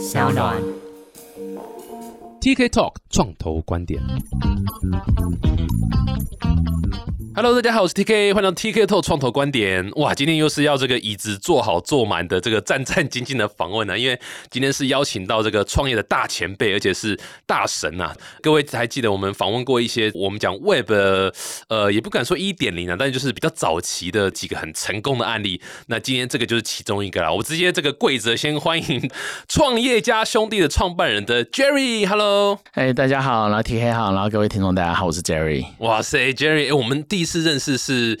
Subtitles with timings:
[0.00, 0.79] 小暖。
[2.40, 4.00] TK Talk 创投观点。
[7.32, 9.88] Hello，大家好，我是 TK，欢迎到 TK Talk 创投观点。
[9.96, 14.18] 哇，今天又是要这个椅子坐好坐满的这个战战兢兢的访问呢、因为
[14.50, 18.12] 今天是邀请到这个创业的大前辈，而且是大神呐、
[18.42, 20.90] 各位还记得我们访问过一些我们讲 Web，
[21.68, 25.62] 呃，也不敢说一点零啊，但是就是比较早期的几个很成功的案例。
[25.86, 27.32] 那今天这个就是其中一个啦。
[27.32, 29.08] 我直接这个跪着先欢迎
[29.48, 32.29] 创业家兄弟的创办人的 Jerry，Hello。
[32.72, 35.64] 哎，大家好，然后 TK 好，然后各位听众大家好，我是 Jerry。
[35.78, 38.18] 哇塞，Jerry，哎、我们第一次认识是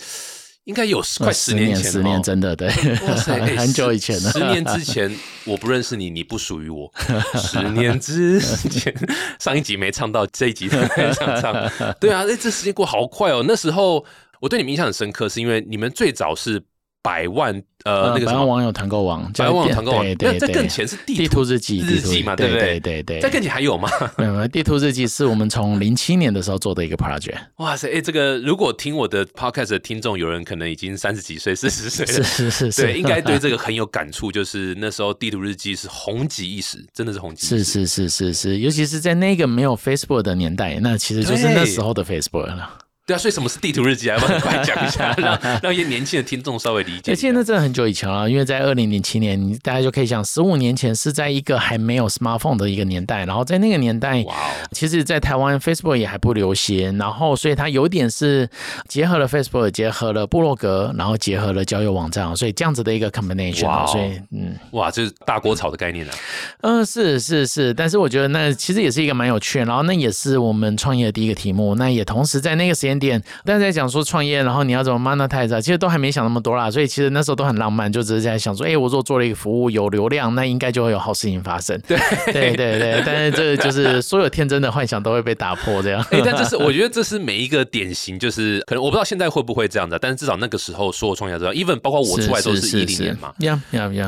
[0.64, 3.14] 应该有快十年前十年真的对，哇
[3.56, 4.30] 很久以前了。
[4.30, 5.14] 十年之前
[5.44, 6.92] 我不认识你，你不属于我。
[7.36, 8.94] 十年之前，
[9.38, 11.70] 上一集没唱到，这一集才想唱。
[12.00, 13.44] 对啊，哎，这时间过好快哦。
[13.46, 14.04] 那时候
[14.40, 16.62] 我对你们印象很深刻，是因为你们最早是
[17.02, 17.54] 百万
[17.84, 18.32] 呃那个什么。
[18.32, 22.80] 百万网友团购网，百万网友团购网，对那在对对更前是地地图日记，日记嘛，对不对？
[22.80, 23.88] 对对对，在更前还有吗？
[24.18, 34.30] 没有没有，地图日记是我们从零七年的时候做的一个 project，哇塞，哎，这个如果听我的 podcast 的听众，有人可能已经三十几岁、四十岁了，是是是是，对，应该对这个很有感触。
[34.30, 37.64] 就是那时候地图日记是红极一时，真的是红极一时。
[37.64, 42.78] 是是是是是，尤其是在那个没有 Facebook 的年代，那其实就是那时候的 Facebook 了。
[43.10, 44.16] 对啊，所以什么是地图日记啊？
[44.16, 54.38] 要不要很快讲一下， 让让一些年轻的听众稍微理解而且那真的很久以前了，因为在二零零七年，你大家就可以想，十五年前是在一个还没有 smartphone 的一个年代，然后在那个年代，哇哦，
[54.70, 58.48] 其实，在台湾 Facebook 也还不流行，然后所以它有点是
[58.86, 63.86] 结合了 Facebook，结合了部落格，然后结合了交友网站，所以这样子的一个 combination。
[63.88, 66.12] 所以，嗯哇，这是大锅炒的概念啊！
[66.60, 81.80] 嗯、是是是，但是我觉得那其实也是一个蛮有趣的，然后那也是我们创业的第一个题目，那也同时在那个时间点，大家在讲说创业，然后你要怎么 monetize，啊其实都还没想那么多啦，所以其实那时候都很浪漫，就只是在想说，哎，我如果做了一个服务有流量，那应该就会有好事情发生。
[81.88, 86.04] 对对对对，但是这就是所有天真的幻想都会被打破，这样。
[86.10, 93.32] 哎、但这是我觉得这是每一个典型，就是可能我不知道现在会不会这样子啊，但是至少那个时候所有创业者，even 包括我出来都是一零年嘛。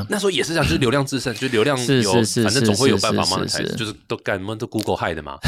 [0.08, 5.38] 那时候也是这样，就是流量至上，就是流量是有，是是反正总会有办法是是 monetize，是是就是都干什么都 Google 害的嘛。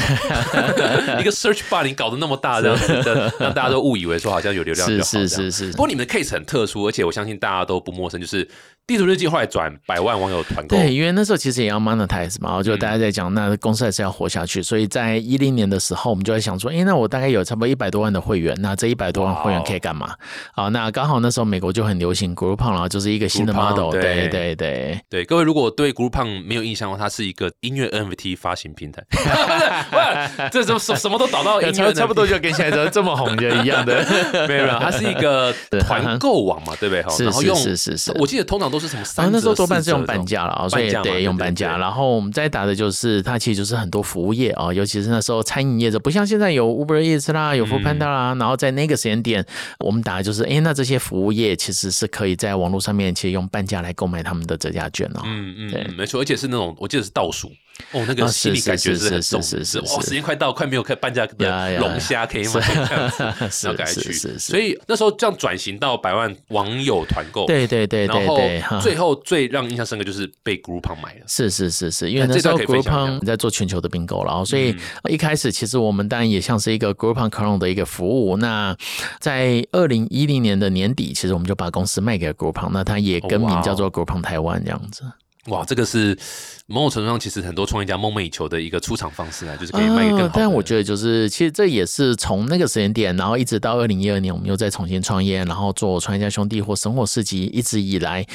[1.20, 5.02] 一个 search bar 你搞得那么大，这样子的，让大家都误以为说好像有流量就好。
[5.02, 8.48] 是是是是不过你们的 case 很特殊，而且我相信大家都不陌生，就是
[8.86, 10.76] 地图日记后来转百万网友团购。
[10.76, 20.14] 对，因为那时候其实也要 monetize 嘛，就大家在讲，那公司还是要活下去，所以在一零年的时候，我们就在想说，诶，那我大概有差不多一百多万的会员，那这一百多万会员可以干嘛？
[20.54, 25.00] 啊，那刚好那时候美国就很流行 Groupon，然后就是一个新的 model，对对对对。
[25.08, 29.02] 对，各位如果对 Groupon 没有印象的话，它是一个音乐 NFT 发行平台。
[29.96, 34.04] 哇这什什什么都导到音乐差不多就跟现在这这么红的一样的，
[34.46, 37.02] 没有没有，它是一个团购网嘛，对不对？
[37.02, 41.78] 哈，是然后用是是是我记得通常都是什么然三折，后那时候多半是用半价了啊，所以半价嘛对用半价。
[41.78, 48.34] 然后我们再打的就是它其实就是很多服务业啊，尤其是那时候餐饮业者，不像现在有 Uber Eats 啦，有 Food 嗯 Panda 啦。
[48.34, 49.44] 然后在那个时间点，
[49.78, 55.22] 我们打的就是，哎，那这些服务业其实是可以在网络上面其实用半价来购买他们的折价券哦。
[55.24, 57.52] 嗯嗯，对嗯没错，而且是那种我记得是倒数
[57.92, 60.06] 哦，那个啊心理是感觉是很重，是是是哇，是。
[60.06, 71.24] 时间快到，快没有半价呀的呀龙虾可以买，这样子 是所以那时候这样转型到百万网友团购，对对对对然后最后最让印象深刻就是被 Groupon 买了。
[71.26, 75.14] 是是是是，因为那时候 Groupon 在做全球的并购了，然后所以嗯。
[75.14, 78.36] 一开始其实我们当然也像是一个 Groupon Clone 的一个服务。
[78.36, 78.76] 那
[79.20, 85.04] 在二零一零年的年底，其实我们就把公司卖给了 Groupon，那它也更名叫做 Groupon 台湾这样子。
[85.46, 86.18] 哇，这个是
[86.66, 90.28] 某种程度上，其实很多创业家梦寐以求的一个出场方式啊，就是可以卖给更好的。
[90.28, 98.26] 啊但我觉得就是，其实这也是从那个时间点，然后一直到二零一二年，我们又再重新创业，然后做创业家兄弟或生活市集，一直以来，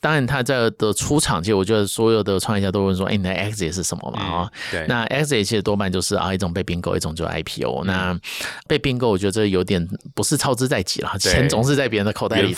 [0.00, 4.22] 当然他在的出场，其实我觉得所有的创业家都会说，哎，你的 exit 是什么嘛？
[4.22, 7.84] 啊、对，那 exit 其实多半就是啊一种被并购，一种就是 IPO。
[7.84, 8.18] 那
[8.66, 12.54] 被并购，我觉得这有点不是操之在己了，钱总是在别人的口袋里。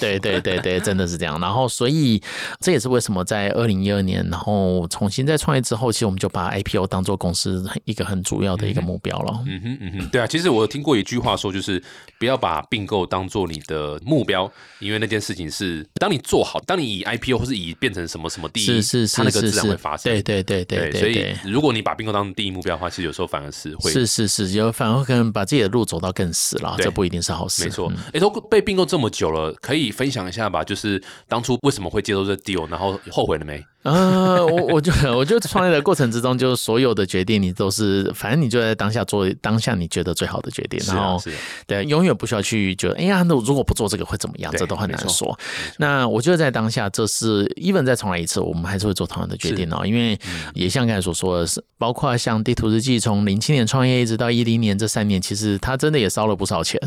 [0.00, 1.40] 对对对对，真的是这样。
[1.40, 2.22] 然后所以
[2.60, 9.42] 这也是为什么在二零一二年，然后重新在创业之后，其实我们就把 IPO 当做公司一个很主要的一个目标了。
[9.46, 11.82] 嗯哼嗯哼，对啊，其实我有听过一句话说，就是
[12.18, 20.12] 不要把并购当做你的目标，因为那件事情是当你做好，当你以 IPO 或是以变成什么什么第一，是是是它那个自然会发生。
[20.12, 21.26] 对对对对对所以。
[21.44, 27.64] 如果你把并购当第一目标的话，其实有时候反而是会是是是，有反而可能把自己的路走到更死了，这不一定是好事。
[27.64, 30.62] 没错嗯，哎、都被并购这么久了，可以分享一下吧？
[30.64, 33.64] 就是当初为什么会接受这 deal，然后后悔悔了没？
[33.82, 41.20] 呃，我我就我就创业的过程之中，就是所有的决定，你都是反正你就在当下做当下你觉得最好的决定，然后
[41.66, 44.52] 对，永远不需要去觉得哎呀，那如果不做这个会怎么样？
[44.56, 45.38] 这都很难说。
[45.78, 49.84] 那我觉得在当下，这是 even 再重来一次，我们还是会做同样的决定哦。
[49.84, 50.18] 因为
[50.54, 56.80] 也像刚才所说的是，包括像地图日记，从零七年创业一直到一零年这三年，其实他真的也烧了不少钱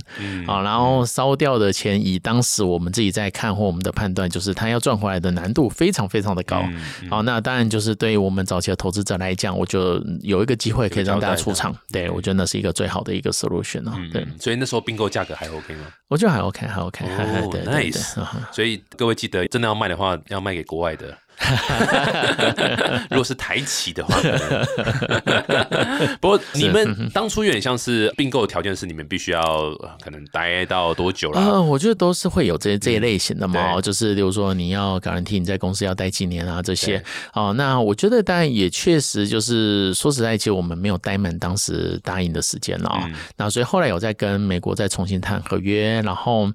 [0.47, 0.61] 啊。
[0.61, 6.63] 然后烧掉的钱，以当时我们自己在看或我们的判断，就是他要赚回来的难度非常非常的高。
[7.09, 13.93] 好，那当然就是对于我们早期的投资者来讲，我就有一个机会可以让大家出场，对我觉得那是一个最好的一个 solution 哦。
[14.13, 15.87] 对，所以那时候并购价格还 OK 吗？
[16.07, 18.15] 我觉得还 OK，还 OK，哦，nice。
[18.53, 21.17] 所以各位记得，真的要卖的话，要卖给国外的。
[23.09, 24.19] 如果是台企的话，
[26.19, 29.71] 不过你们当初有点像是并购的条件是你们必须要
[30.03, 31.41] 可能待到多久了？
[31.41, 37.01] 呃，我觉得都是会有这这一类型的嘛，就是比如说你要 guarantee 你在公司要待几年啊这些。
[37.33, 42.91] 哦，那我觉得当然也确实就是说实在，其实我们没有待满当时答应的时间了。
[43.37, 46.45] 那所以后来有在跟美国再重新谈合约，然后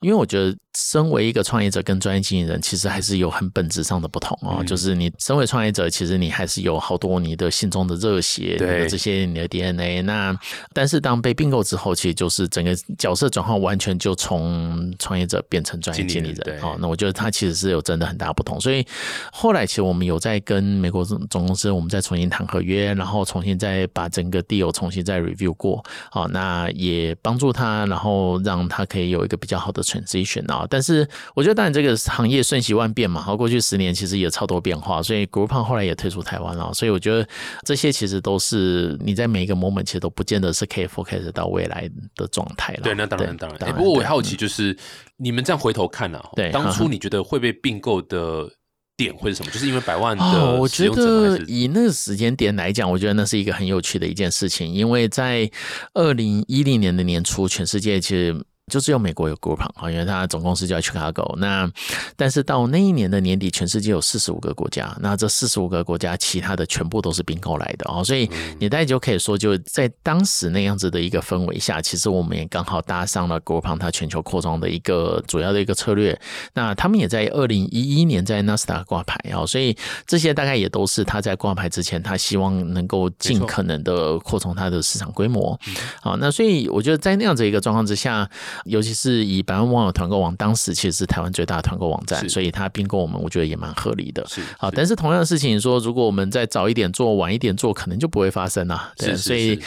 [0.00, 4.29] 因为我觉得身为一个创业者跟专业经纪人，其实还是有很本质上的不同。
[4.42, 10.02] 哦，就是你身为创业者，其实你还是有好多你的心中的热血，对这些你的 DNA。
[10.02, 10.38] 那
[10.72, 16.60] 但是当被并购之后，其实就是整个角色转换完全就从创业者变成专业经理人。
[16.60, 18.60] 哦，那我觉得他其实是有真的很大不同。
[18.60, 18.86] 所以
[19.32, 25.84] 后来其实我们有在跟美国总总公司，我们再重新谈合约，然后重新再把整个 deal 重新再 review 过。
[26.10, 30.66] 好，那也帮助他，然后让他可以有一个比较好的 transition 啊。
[30.70, 34.19] 但是我觉得当然这个行业瞬息万变嘛，好，过去十年其实。
[34.20, 36.72] 也超多变化，所以 Groupon 后来也退出台湾了。
[36.74, 37.26] 所以我觉得
[37.64, 42.80] 这些其实都是你在每一个 moment 其实都不见得是可以 focus 到未来的状态了。
[42.82, 43.74] 对，那当然当然。
[43.74, 44.76] 不过我好奇，就是
[45.16, 48.48] 你们这样回头看啊，对，当初你觉得会被并购的
[48.96, 49.50] 点会是什么？
[49.50, 55.50] 就是因为百万的我觉得以那个时间点来讲，我觉得那是一个很有趣的一件事情，因为在
[55.94, 58.44] 二零一零年的年初，全世界其实。
[58.70, 61.36] 就是有美国有 Groupon 啊，因为它总公司叫 Chicago。
[61.36, 61.70] 那
[62.16, 68.02] 但是到那一年的年底，全世界有四十五个国家，那这四十五个国家，其他的全部都是并购来的哦。
[68.02, 76.18] 所以你大概就可以说，就在当时那样子的一个氛围下，其实我们也刚好搭上了 Groupon 它全球扩张的一个主要的一个策略。
[76.54, 79.76] 那他们也在二零一一年在纳斯达挂牌啊，所以
[80.06, 85.58] 这些大概也都是他在挂牌之前，他希望能够尽可能的扩充它的市场规模。
[86.00, 88.28] 好，那所以我觉得在那样子一个状况之下。
[88.64, 94.26] 尤其是以百万网友团购网，当时其实是台湾最大的团购网站，所以它并购我们，我觉得也蛮合理的。
[94.26, 98.92] 是好，但是同样的事情说，如果我们再早一点做，晚一点做，可能就不会发生了。
[98.98, 99.60] 是，所以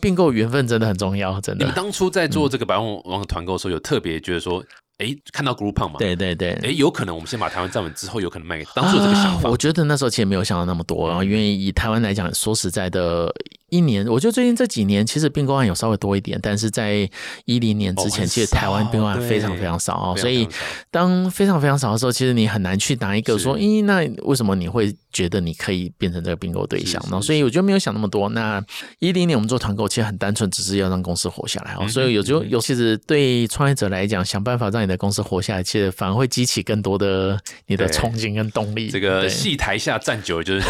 [0.00, 1.64] 并购缘分真的很重要，真的。
[1.64, 4.62] 你们当初在做这个百万网友团购的时候，有特别觉得说？
[4.98, 5.94] 哎，看到 Groupon 嘛？
[5.98, 6.52] 对对对。
[6.62, 9.48] 哎，有可能我们先把台湾站稳之后，有可能卖给当初这个想法。
[9.48, 13.32] 我觉得那时候其实没有想到那么多，然后因为以台湾来讲，说实在的，
[13.70, 17.08] 一年，我觉得最近这几年其实并购案有稍微多一点，但是在
[17.44, 20.16] 一零年之前，其实台湾并购案非常非常少啊。
[20.16, 20.48] 所以
[20.90, 27.20] 当非常非常少的时候，其实你很难去拿一个说，咦，那为什么你会觉得你可以变成这个并购对象呢？
[27.22, 28.28] 所以我觉得没有想那么多。
[28.30, 28.62] 那
[28.98, 31.86] 一零年我们做团购，其实很单纯，只是要让公司活下来哦。
[31.88, 35.62] 所以有就尤，其是对创业者来讲，想办法让你的公司活下来。
[35.62, 38.88] 其实反而会激起更多的你的憧憬跟动力。
[38.88, 40.68] 这个戏台下站久了就是，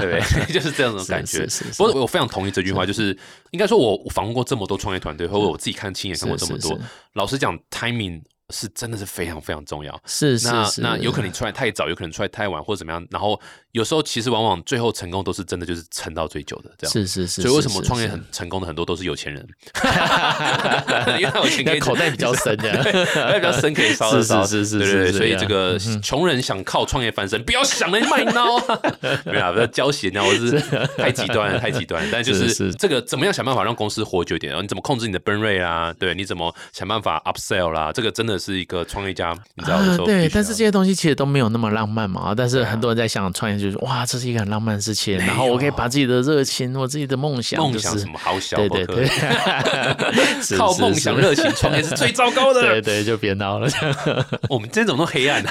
[0.00, 0.20] 对？
[0.52, 1.46] 就是这样的感觉。
[1.76, 3.16] 不过我非常同意这句话，就是
[3.50, 6.78] 应该说，我访问过这么多创业团队，或者我自己看亲眼看过这么多。
[7.12, 8.22] 老实讲，timing。
[8.50, 10.80] 是真的是非常非常重要，是是是。
[10.80, 13.04] 那那有可能出来太早，有可能出来太晚，或者怎么样。
[13.10, 13.40] 然后
[13.76, 16.92] 有时候其实往往最后成功都是真的就是撑到最久的这样。
[16.92, 17.42] 是是是。
[17.42, 19.46] 所以为什么创业很成功的很多都是有钱人？
[21.20, 24.10] 因为有钱可以口袋比较深的，口袋比较深可以烧。
[24.10, 24.78] 是是是是。
[24.78, 25.12] 对对。
[25.12, 28.56] 所以这个穷人想靠创业翻身，不要想了卖孬。
[29.30, 30.58] 没有，不要交钱啊，我是
[30.96, 32.02] 太极端了，太极端。
[32.10, 34.50] 但就是这个怎么样想办法让公司活久一点？
[34.52, 35.92] 然后你怎么控制你的 burn rate 啊？
[35.98, 37.92] 对，你怎么想办法 upsell 啦？
[37.92, 38.36] 这个真的。
[38.46, 39.96] 是一个创业家，你知道吗？
[40.06, 42.32] 对，但是这些东西其实都没有那么浪漫嘛。
[42.36, 45.16] 但是很多人在想创业，就是哇，这是一个很浪漫的事情。
[45.18, 49.08] 然后我可以把自己的热情，我自己的梦想，梦想什么好小，对对对，
[50.58, 52.60] 靠梦想热情创业是最糟糕的。
[52.66, 53.68] 对对，就别闹了。
[54.48, 55.42] 我们这种都黑暗。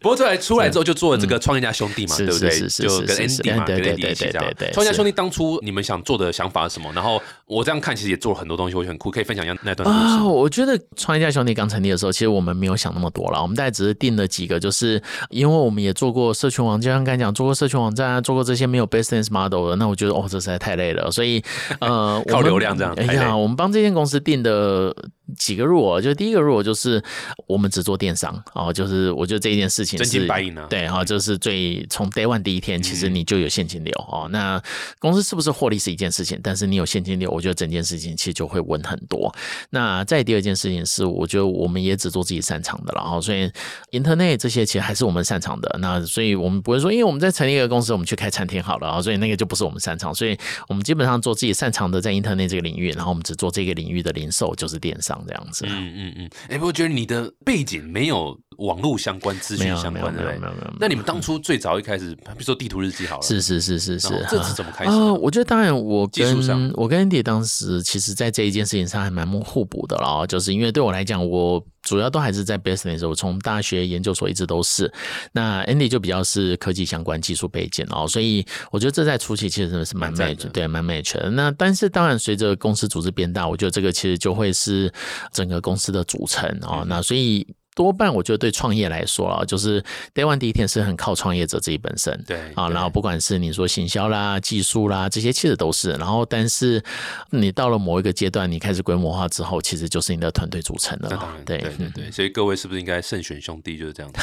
[0.00, 2.50] 不过出来出来之后，就做了这个创业家兄弟嘛，对不对？
[2.68, 4.54] 就跟 Andy 嘛，跟 Andy 一起这样。
[4.72, 6.92] 创业家兄弟当初你们想做的想法是什么？
[6.92, 10.22] 然后我这样看，其实也做了很多东西，我觉得很酷，可以分享一下那段故事。
[10.24, 11.28] 我觉得创业家。
[11.28, 13.40] 兄弟刚成立的时候，其实我们没有想那么多了。
[13.40, 19.76] 我们大概只是定了几个，就是因为我们也做过社群网就，像刚才讲做过社群网站啊，做过这些没有 business model 的。
[19.76, 21.10] 那我觉得哦，这实在太累了。
[21.10, 21.42] 所以
[21.80, 22.92] 呃， 靠流量这样。
[22.96, 24.94] 哎呀，我们帮这间公司定的
[25.36, 27.02] 几个入我，就第一个入我就是
[27.46, 34.28] 我们只做电商哦，就是我觉得这一件事情真金白银啊，对哈，就是最从 day one 第一天，其实你就有现金流哦。
[34.30, 34.62] 那
[34.98, 39.34] 公司是不是获利是一件事情，但是你有现金流，我觉得整件事情其实就会稳很多。
[39.70, 43.50] 那再第二件事情是，我觉得我们也只做自己擅长的了哈，所以
[43.90, 45.78] internet 这些其实还是我们擅长的。
[45.80, 50.36] 那所以我们不会说，因为我们在成立一个公司，我们去开餐厅好了啊，所以那个就不是我们擅长，所以
[50.68, 55.64] 我们基本上做自己擅长的在 internet 这个领域，然后我们只做这个领域的零售，就是电商这样子。
[55.68, 56.30] 嗯嗯嗯。
[56.48, 60.74] 哎，我觉得你的背景没有网络相关、资讯相关的，没有没有没有。
[60.78, 64.90] 那你们当初最早一开始，比如说地图日记好了，是是是是是，这是怎么开始？
[64.90, 71.64] 啊，我觉得当然，我跟我跟 Andy 当时其实在这一件事情上还蛮互补的了，就是因为对我来讲，我。
[71.82, 74.92] 主要都还是在 business，我从大学研究所一直都是。
[75.32, 81.30] 那 Andy 就比较是科技相关技术背景哦，所以我觉得这在初期其实真的是蛮 match，对，蛮 match 的。
[81.30, 84.92] 那但是当然随着公司组织变大，我觉得这个其实就会是
[85.32, 86.84] 整个公司的组成哦。
[86.86, 87.46] 那所以。
[87.78, 89.80] 多半我觉得对创业来说啊，就是
[90.12, 95.92] Day One 第一天是很靠创业者自己本身，对啊，然后不管是你说行销啦、技术啦这些，其实都是。
[95.92, 96.82] 然后，但是
[97.30, 101.08] 你到了某一个阶段，你开始规模化之后，其实就是你的团队组成了。
[101.46, 103.78] 对对对对，所以各位是不是应该慎选兄弟？
[103.78, 104.18] 就是这样子，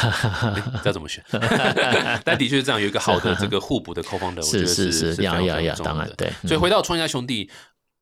[0.79, 1.23] 知道怎么选？
[2.25, 6.29] 但的确是这样，有一个好的这个互补的扣方的，我觉得是是要要要，当然对。
[6.45, 7.49] 所以回到创业兄弟，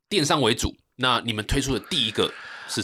[0.09, 2.31] 电商为主，那你们推出的第一个。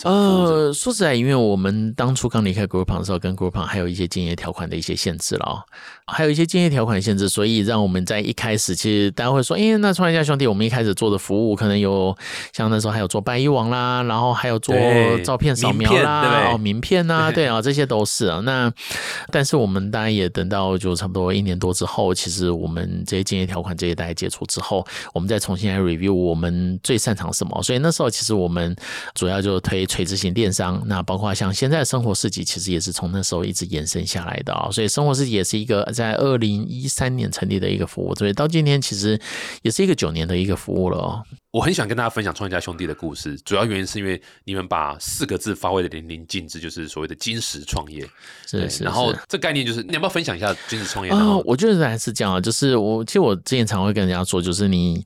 [0.03, 5.63] 呃，说实在，因为我们当初刚离开 Groupon 的时候，跟 Groupon 还有一些竞业条款的一些限制了，
[6.05, 12.15] 还有一些竞业条款限制，所以让我们在一开始，其实大家会说，哎，那创业家兄弟，我们一开始做的服务可能有，
[12.53, 14.75] 像那时候还有做百亿网啦，然后还有做
[15.23, 18.39] 照片扫描啦，哦，名片呐， 对啊，这些都是啊。
[18.43, 18.71] 那
[19.31, 28.75] 但是我们大家也等到就差不多一年多之后，其实我们这些竞业条款这些大家接触之后，我们再重新来 review 我们最擅长什么，所以那时候其实我们
[29.13, 29.79] 主要就推。
[29.99, 34.69] 垂直型电商，那包括像现在生活市集，其实也是从那时候一直延伸下来的啊。
[34.71, 39.19] 所以生活市集也是一个在二零一三年成立的一个服务，所以到今天其实
[39.61, 41.23] 也是一个九年的一个服务了哦。
[41.51, 48.07] 我很想跟大家分享创业家兄弟的故事，主要原因是因为你们把四个字发挥的淋漓尽致，就是所谓的金石创业。
[48.45, 48.83] 是是。
[48.83, 51.11] 然后这概念就是，你要不要分享一下金石创业？
[51.11, 55.03] 啊，我觉得还是这样啊，就是我其实我之前常会跟人家说，就是你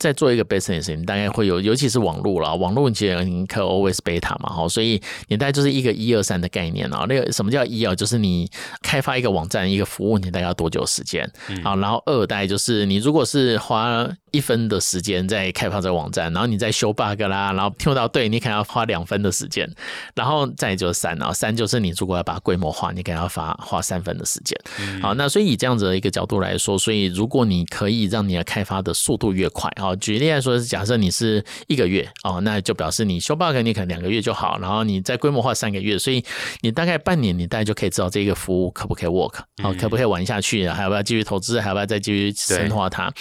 [0.00, 7.06] 在做一个 business，你大概会有，尤其是网络了，网络其实你可 always beta 嘛，哈，所以你大概就是一个一二三的概念啊。
[7.08, 7.94] 那个什么叫一啊？
[7.94, 8.50] 就是你
[8.82, 11.24] 开发一个网站一个服务，你大概要多久时间
[11.62, 11.76] 啊？
[11.76, 19.70] 然后二代就是你如果是花一分的时间在开发这个网站，然后你再修 bug 啦，然后听不到对，你可能要花两分的时间，
[20.14, 24.58] 然后再就是三啊，三就是你如果要把它规模化，你可能要花花三分的时间。
[25.00, 36.24] 好，那所以以这样子的一个角度来说，所以如果你可以让你的开发的速度越快，好，举例来说，假设你是一个月哦，那就表示你修 bug 你可能两个月就好，然后你再规模化三个月，所以
[36.62, 43.12] 你大概半年，你大概就可以知道这个服务可不可以 work，好，可不可以玩下去，还要不要继续投资，还要不要再继续深化它？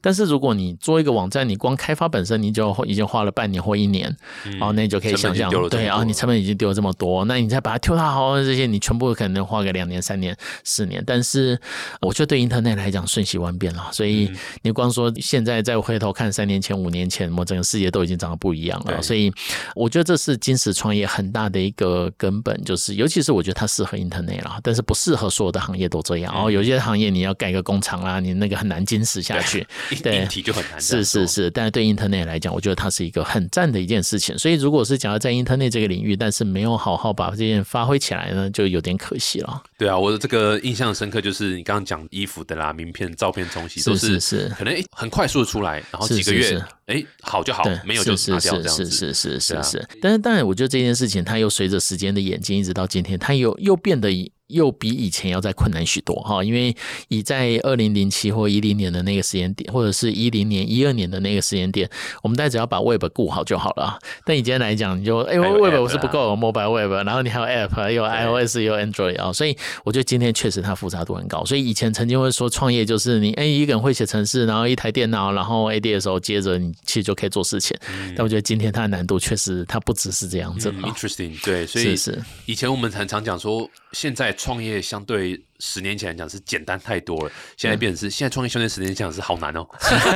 [0.00, 4.14] 但是如果你你做一个网站，你光开发本身你就已经花了半年或一年，
[4.60, 11.02] 哦，那你就可以想象，对啊，你成本已经丢了这么多，那你再把它跳大好这些，你全部可能花个两年、三年、四年。
[11.06, 11.58] 但是
[12.00, 19.00] 我觉得对 Internet 来讲瞬息万变了，所以你光说现在再回头看三年前、五年前，我整个世界都已经长得不一样了。
[19.00, 19.32] 所以
[19.74, 26.34] 我觉得这是金石创业很大的一个根本，就是尤其是我觉得它适合 Internet 了，但是不适合所有的行业都这样。
[26.34, 29.66] 哦，有些行业你要盖个工厂啦，你那个很难坚持下去，
[30.02, 30.28] 对。
[30.42, 34.36] 就很难是是是，但是对 Internet 来讲，我觉得它是一个很赞的一件事情。
[34.38, 39.62] 所以，如果是讲要在 Internet 这个领域，但是没有好好把这件发挥起来呢，就有点可惜了。
[39.78, 48.84] 对啊，我的这个印象深刻就是你刚刚讲衣服的啦、名片、照片冲洗，都是是可能很快速的出来，然后几个月哎好就好，没有就拿掉这样子。
[48.84, 54.10] 是是是是是，但是当然，我觉得这件事情它又随着时间的演进，一直到今天，它又又变得。
[54.52, 56.74] 又比以前要再困难许多哈，因为
[57.08, 61.88] 以在二零零七或一零年的那个时间点，或者是一零年、一二年的那个时间点，
[62.22, 63.98] 我们大家只要把 Web 顾好就好了。
[64.24, 71.44] 但以今天来讲，你就哎，Web 我是不够，Mobile Web，然后你还有 App，有 iOS，有 Android 啊，所以我觉得今天确实它复杂度很高。
[71.44, 77.76] 所以以前曾经会说创业就是你哎一个人会写程式，然后一台电脑，然后 AD 的时候接着你其实就可以做事情。
[78.14, 80.70] 但我觉得今天它的难度确实它不只是这样子。
[80.72, 83.68] Interesting，对，所以是以前我们常常讲说。
[83.92, 89.64] 现在创业相对十年前来讲是简单太多了，现在变成是现在创业相对十年前讲是好难哦，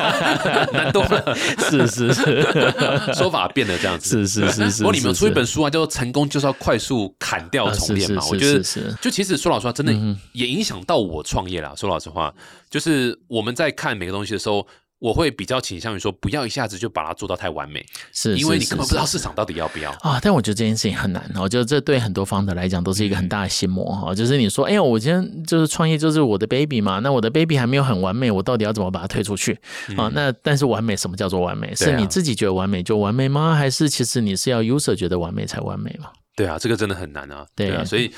[0.75, 1.37] 难多了，
[1.71, 2.45] 是是是，
[3.14, 4.83] 说法变得这样子，是是是是。
[4.83, 8.61] 不过你们出一本书啊，叫做《成功就是要快速砍掉重练》嘛，我觉得
[9.00, 9.95] 就其实说老实话，真的
[10.33, 11.73] 也影响到我创业啦。
[11.76, 12.35] 说老实话，
[12.68, 14.66] 就是我们在看每个东西的时候。
[14.98, 19.90] 我会比较倾向于说，不要一下子就把它做到太完美，是，因为你根本不知道市场到底要不要。
[20.00, 24.14] 啊，但我觉得这件事情很难，我觉得这对很多方的来讲都是一个很大的心魔哈。
[24.14, 29.52] 就是你说，哎呀，我今天就是创业，就是我的 baby 嘛，那我的 baby 还没有很完美，我到底要怎么把它推出去
[29.96, 30.10] 啊？
[30.14, 31.74] 那但是完美，什么叫做完美？
[31.74, 33.54] 是你自己觉得完美就完美吗？
[33.54, 36.10] 还是其实你是要 user 觉得完美才完美嘛？
[36.34, 37.46] 对啊，这个真的很难啊。
[37.54, 38.10] 对啊，所以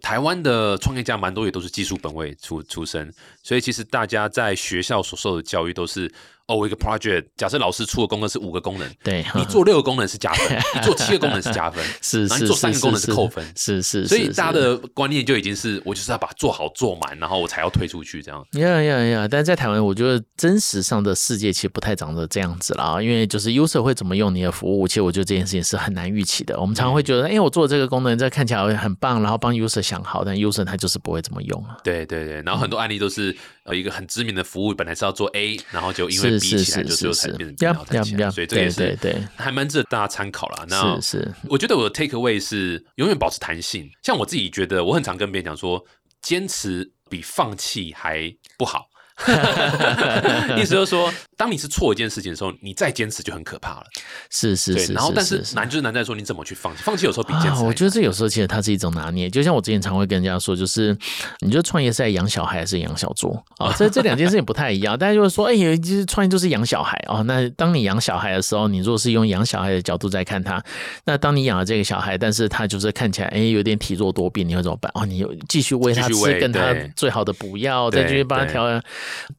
[0.00, 3.12] 台湾的创业家蛮多也都是技术本位出出身，
[3.42, 6.12] 所以其实大家在学校所受的教育都是。
[6.48, 18.42] 哦，我一个 project，假设老师出的功能是五个功能，对，你做六个功能是加分， 你做七个功能是加分，是是然后你做三个是功能是是扣分，是是，所以大家的观念就已经是我就是要把做好做满，然后我才要推出去这样。
[18.52, 19.28] 呀呀呀！
[19.30, 26.58] 但在台湾，我觉得真实上的世界其实不太长得这样子啦，因为就是 user 会怎么用你的服务，其实我觉得这件事情是很难预期的。
[26.58, 31.76] 我们常常会觉得，哎、我做这个功能，这看起来很棒，然后帮 user 想好，但 user 他就是不会怎么用啊。
[31.84, 33.36] 对对对，然后很多案例都是
[33.68, 40.64] 呃一个很知名的服务，本来是要做 A，然后就因为 B 起来，是就最后才变成 B，然后才起来，呀所以这个也是对还蛮值得大家参考啦。
[40.68, 43.88] 那是是，我觉得我的 take away 是永远保持弹性。
[44.02, 45.84] 像我自己觉得，我很常跟别人讲说，
[46.22, 48.88] 坚持比放弃还不好。
[50.56, 53.84] 意思就是说，当你是错一件事情的时候，你再坚持就很可怕了。
[54.30, 60.96] 是是是，然后但是是难就是难在说你怎么去放弃，放弃有时候比坚持啊，我觉得这有时候其实它是一种拿捏，就像我之前常会跟人家说，就是
[61.40, 63.72] 你觉得创业是在养小孩还是养小猪啊？
[63.78, 64.96] 这这两件事情不太一样。
[64.98, 67.22] 大家就会说，哎、有其实创业就是养小孩哦。
[67.24, 70.62] 那当你养小孩的时候，你如果是用养小孩的角度在看他，
[71.04, 74.90] 那当你养了这个小孩，但是他就是看起来哎有点体弱多病，你会怎么办？
[74.94, 78.82] 哦，你继续喂他吃，跟他最好的补药，再对继续帮他对调。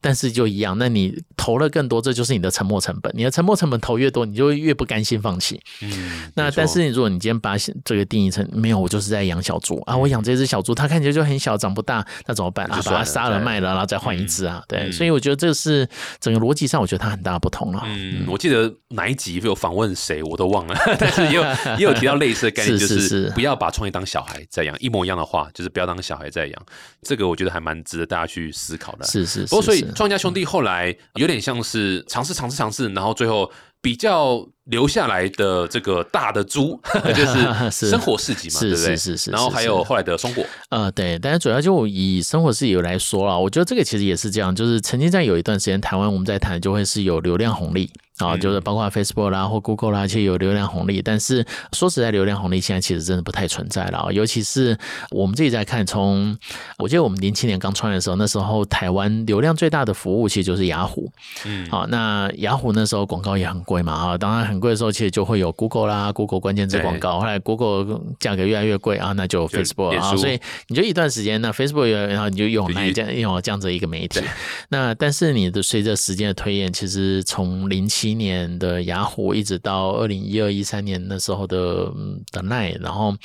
[0.02, 3.12] 但是就一样，那你投了更多，这就是你的沉没成本。
[3.16, 5.60] 你的沉没成本投越多，你就会越不甘心放弃。
[5.82, 12.82] 嗯，那但是如果你今天把这个定义成没有，我就是在养小猪啊，我养这只小猪，它看起来就很小，长不大，那怎么办啊？
[12.86, 14.64] 把它杀了卖了，然后再换一只啊？
[14.68, 15.88] 对，嗯所以我觉得这是
[16.20, 17.84] 整个逻辑上，我觉得它很大的不同了。
[17.86, 21.44] 嗯，我记得哪一集有访问谁，我都忘了， 但是也有
[21.78, 26.66] 也有提到类似的概念，就是是是不要把创业当小孩在养，一模一样的话，就是不要当小孩在养。
[27.02, 29.06] 这个我觉得还蛮值得大家去思考的。
[29.06, 29.94] 是是，不过，所以是是。
[29.94, 33.52] 创家兄弟后来有点像是尝试、尝试、尝试，然后最后
[33.82, 36.80] 比较留下来的这个大的猪，
[37.16, 38.96] 就是 是生活市集嘛，是对不对？
[38.96, 47.90] 是是是然后还有后来的松果，呃，对，但是主要就以生活市集来说啦，我觉得这个其实也是这样，就是曾经在有一段时间，台湾我们在谈就会是有流量红利。
[48.20, 54.12] 啊，嗯就是包括 Facebook 啦或 Google 啦，其实有流量红利，但是说实在，流量红利现在其实真的不太存在了啊。
[54.12, 54.78] 尤其是
[55.12, 56.38] 我们自己在看，从
[56.78, 61.10] 我记得我们零七年刚创业的时候，那时候台湾流量最大的服务其实就是雅虎。
[61.46, 74.22] 嗯，好，那雅虎那时候广告也很贵嘛，啊，当然很贵的时候，其实就会有 Google 啦，Google 关键字广告，后来 Google 价格越来越贵啊，那就 Facebook 啊，所以你就一段时间，那 Facebook 有，然后你就用就那这样用这样子一个媒体，
[74.70, 83.16] 那但是你的随着时间的推演，其实从零七年的雅虎一直到二零一二一三年那时候的嗯的奈，然后。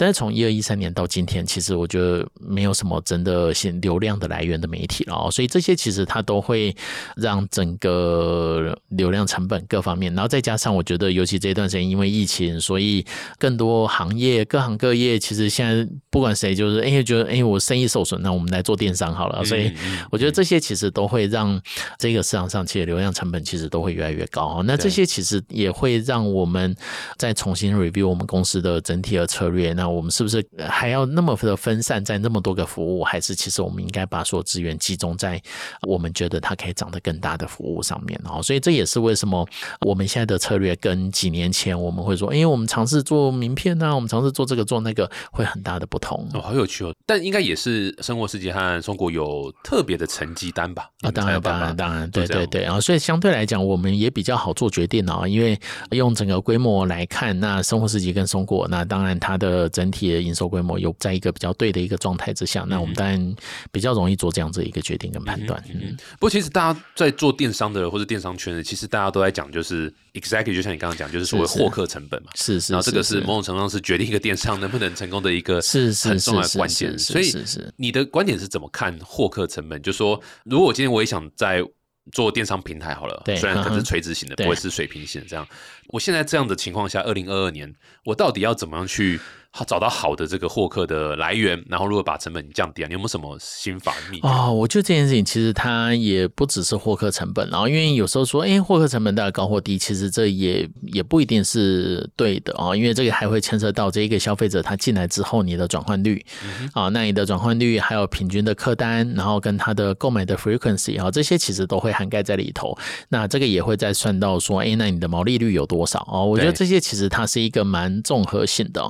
[0.00, 6.74] 但是从一二一三年到今天，其实我觉得没有什么真的现流量的来源的媒体了哦，所以这些其实它都会
[7.16, 13.04] 让整个流量成本各方面，然后再加上我觉得，尤其这段时间因为疫情，所以
[13.38, 19.70] 更多行业各行各业其实现在不管谁就是哎觉得哎我生意受损，那我们来做电商好了，所以
[20.10, 21.60] 我觉得这些其实都会让
[21.98, 24.64] 这个市场上其实流量成本其实都会越来越高哦。
[24.64, 26.74] 那这些其实也会让我们
[27.18, 29.74] 再重新 review 我们公司的整体的策略。
[29.74, 35.40] 那我们是不是还要那么的分散在那么多个服务，还是其实我们应该把所有资源集中在
[35.82, 38.42] 我们觉得它可以长得更大的服务上面哦？
[38.42, 39.46] 所以这也是为什么
[39.86, 46.28] 我们现在的策略跟几年前我们会说，因为，我们尝试做名片呢、啊，我们尝试做这个做那个，会很大的不同。
[46.34, 46.94] 哦，好有趣哦！
[47.06, 50.90] 但应该也是生活世界和中国有特别的成绩单吧？
[51.02, 55.58] 啊，当然，当然，当然，对对对，然后所以相对来讲，我们也比较好做决定啊，因为
[55.90, 63.34] 用整个规模来看，那生活世界跟松果，那当然它的整体的营收规模有在一个比较对的一个状态之下，那我们当然
[63.72, 65.62] 比较容易做这样子一个决定跟判断。
[65.72, 72.30] 嗯，不过其实大家在做电商的或者电商圈的，其实大家都在讲，就是 exactly 就像你刚刚讲，就是所谓获客成本嘛。
[72.34, 76.98] 是是，然后这个是某种程度上是决定一个电商能不能成功的一个是是很重要的关键。
[76.98, 79.80] 所以是是，你的观点是怎么看获客成本？
[79.80, 81.64] 就说如果我今天我也想在
[82.12, 85.46] 做电商平台好了，对虽然可能是垂直型的，不会是水平型的这样。
[85.88, 87.72] 我现在这样的情况下，二零二二年，
[88.04, 89.24] 我到底要怎么样去好
[89.66, 94.46] 找到好的这个获客的来源，然后如果把成本降低啊，你有没有什么心法秘啊？
[94.46, 106.24] 哦，我觉得这件事情其实它也不只是获客成本，然后因为有时候说，哎，获客成本到底高或低，其实这也也不一定是对的啊，因为这个还会牵涉到这一个消费者他进来之后你的转换率
[106.72, 112.76] 啊，那你的转换率还有平均的客单，然后跟他的购买的 frequency 啊，这些其实都会涵盖在里头。
[113.08, 116.24] 那这个也会再算到说，哎，那你的毛利率有多少哦？
[116.24, 118.88] 我觉得这些其实它是一个蛮综合性的。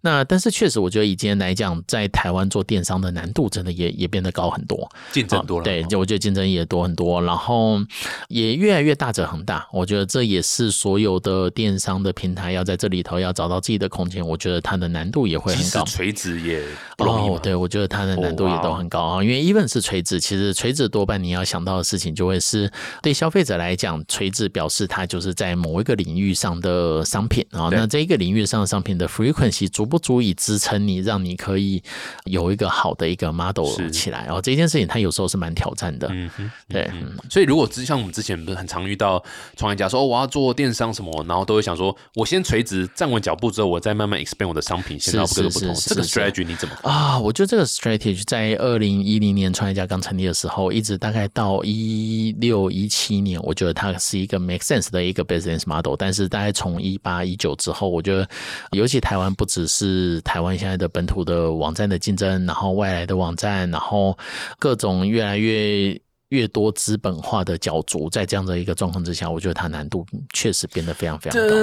[0.00, 5.64] 那但是确实，我觉得以今天来讲，在台湾做电商的难度真的也也变得高很多，竞争多了。
[5.64, 7.80] 对，就我觉得竞争也多很多，然后
[8.28, 9.66] 也越来越大者恒大。
[9.72, 15.84] 我觉得这也是所有的电商的平台要在这里头要找到自己的空间，我觉得它的难度也会很高。
[15.84, 16.62] 垂直也
[16.96, 17.38] 不容易。
[17.38, 19.22] 对，我觉得它的难度也都很高啊。
[19.22, 22.70] 因为 even 是垂直，其实垂直多半你要想到的事情就会是
[23.02, 27.68] 对消费者来讲，垂直表示它就是在某一个领域上的商品啊。
[27.70, 31.82] 那这一个领域上的商品的 frequency 足不足以支撑你，让你可以
[32.24, 34.40] 有一个好的一个 model 起来哦。
[34.40, 36.06] 这件事情它有时候是蛮挑战的。
[36.12, 36.90] 嗯哼，对。
[37.30, 39.22] 所以如果之像我们之前不是很常遇到
[39.56, 45.74] 创业家说我要做电商什么，然后都会想说我先垂直站稳脚步之后，我再慢慢 expand 我的商品，先到各个不同。
[45.74, 47.18] 这个 strategy 你怎么啊？
[47.18, 55.94] 我觉得这个 strategy 在二零一零年创业家刚成立的时候，一直大概到一六一七年，我觉得它是一个 make sense 的一个 business model。
[55.96, 58.28] 但是大概从一八一九之后，我觉得
[58.72, 64.18] 尤其台湾不只是是台湾现在的本土的网站的竞争，然后外来的网站，然后
[64.58, 66.00] 各种越来越。
[66.30, 71.54] 越多资本化的角逐，在这样的一个状况之下，我觉得它难度确实变得非常非常高。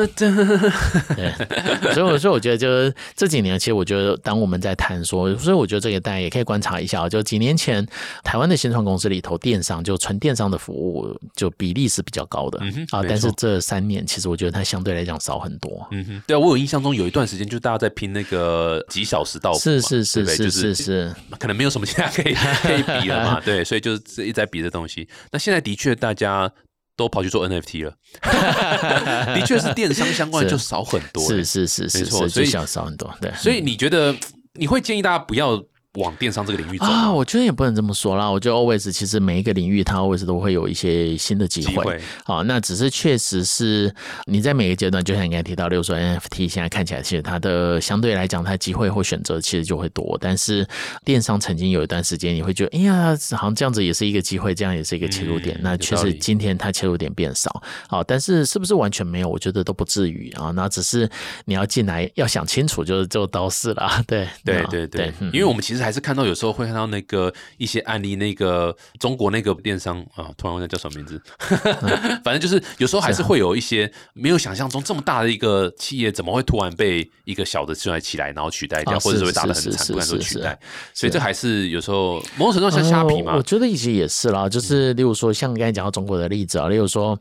[1.15, 7.85] 对，所以我说我觉得就是这几年，其实我觉得当我们在谈说，所以我觉得这个大家也可以观察一下，就几年前
[8.23, 13.03] 台湾的新创公司里头，电商就纯电商的服务就比例是比较高的啊。
[13.07, 15.87] 但是这三年，其实我觉得它相对来讲少很多。
[15.91, 23.39] 嗯哼，对啊，我有印象中有一段时间，就大家在拼那个几小时到是是是是是是，可能没有什么其他可以可以比了嘛。
[23.45, 24.49] 对，所以就是一直在。
[24.55, 26.51] 别的东西，那现在的确大家
[26.97, 27.93] 都跑去做 NFT 了
[29.35, 33.13] 的确是电商相关的就少很多，是是是，没错，所以少少很多。
[33.21, 34.15] 对，所以你觉得
[34.57, 35.61] 你会建议大家不要？
[35.95, 38.29] 往电商这个领域走啊，我觉得也不能这么说啦。
[38.29, 41.99] 我觉得 always 其实每一个领域它 always 都会有一些新的机会。
[42.25, 43.93] 好，那只是确实是
[44.25, 50.17] 你在每个阶段，就像你刚才提到，例如说 NFT，现在看起来其实它的相对来讲，它机会或选择其实就会多。
[50.19, 50.67] 但是
[51.05, 55.57] 电商曾经有一段时间，你会觉得，哎呀，好像这样子也是一个机会，这样也是一个切入点。
[55.61, 57.63] 那确实今天它切入点变少。
[57.87, 59.29] 好，但是是不是完全没有？
[59.29, 60.51] 我觉得都不至于啊。
[60.53, 61.09] 那只是
[61.45, 64.03] 你要进来要想清楚，就是就都是了。
[64.05, 65.84] 对对对对，因为我们其实。
[65.85, 71.21] 还是看到有时候会看到那个一些案例，那个中国那个电商啊，突然忘记叫什么名字，
[72.25, 80.57] 反正就是有时候还是会有一些没有想象中这么大的一个企业，怎么会突然被一个小的出来起来，然后取代掉，或者是会打的很惨，不敢说取代。
[80.91, 83.35] 所以这还是有时候某种程度像虾皮嘛。
[83.35, 87.15] 我觉得一些也是啦，就是例如说像刚才讲到中国的例子啊，例如说，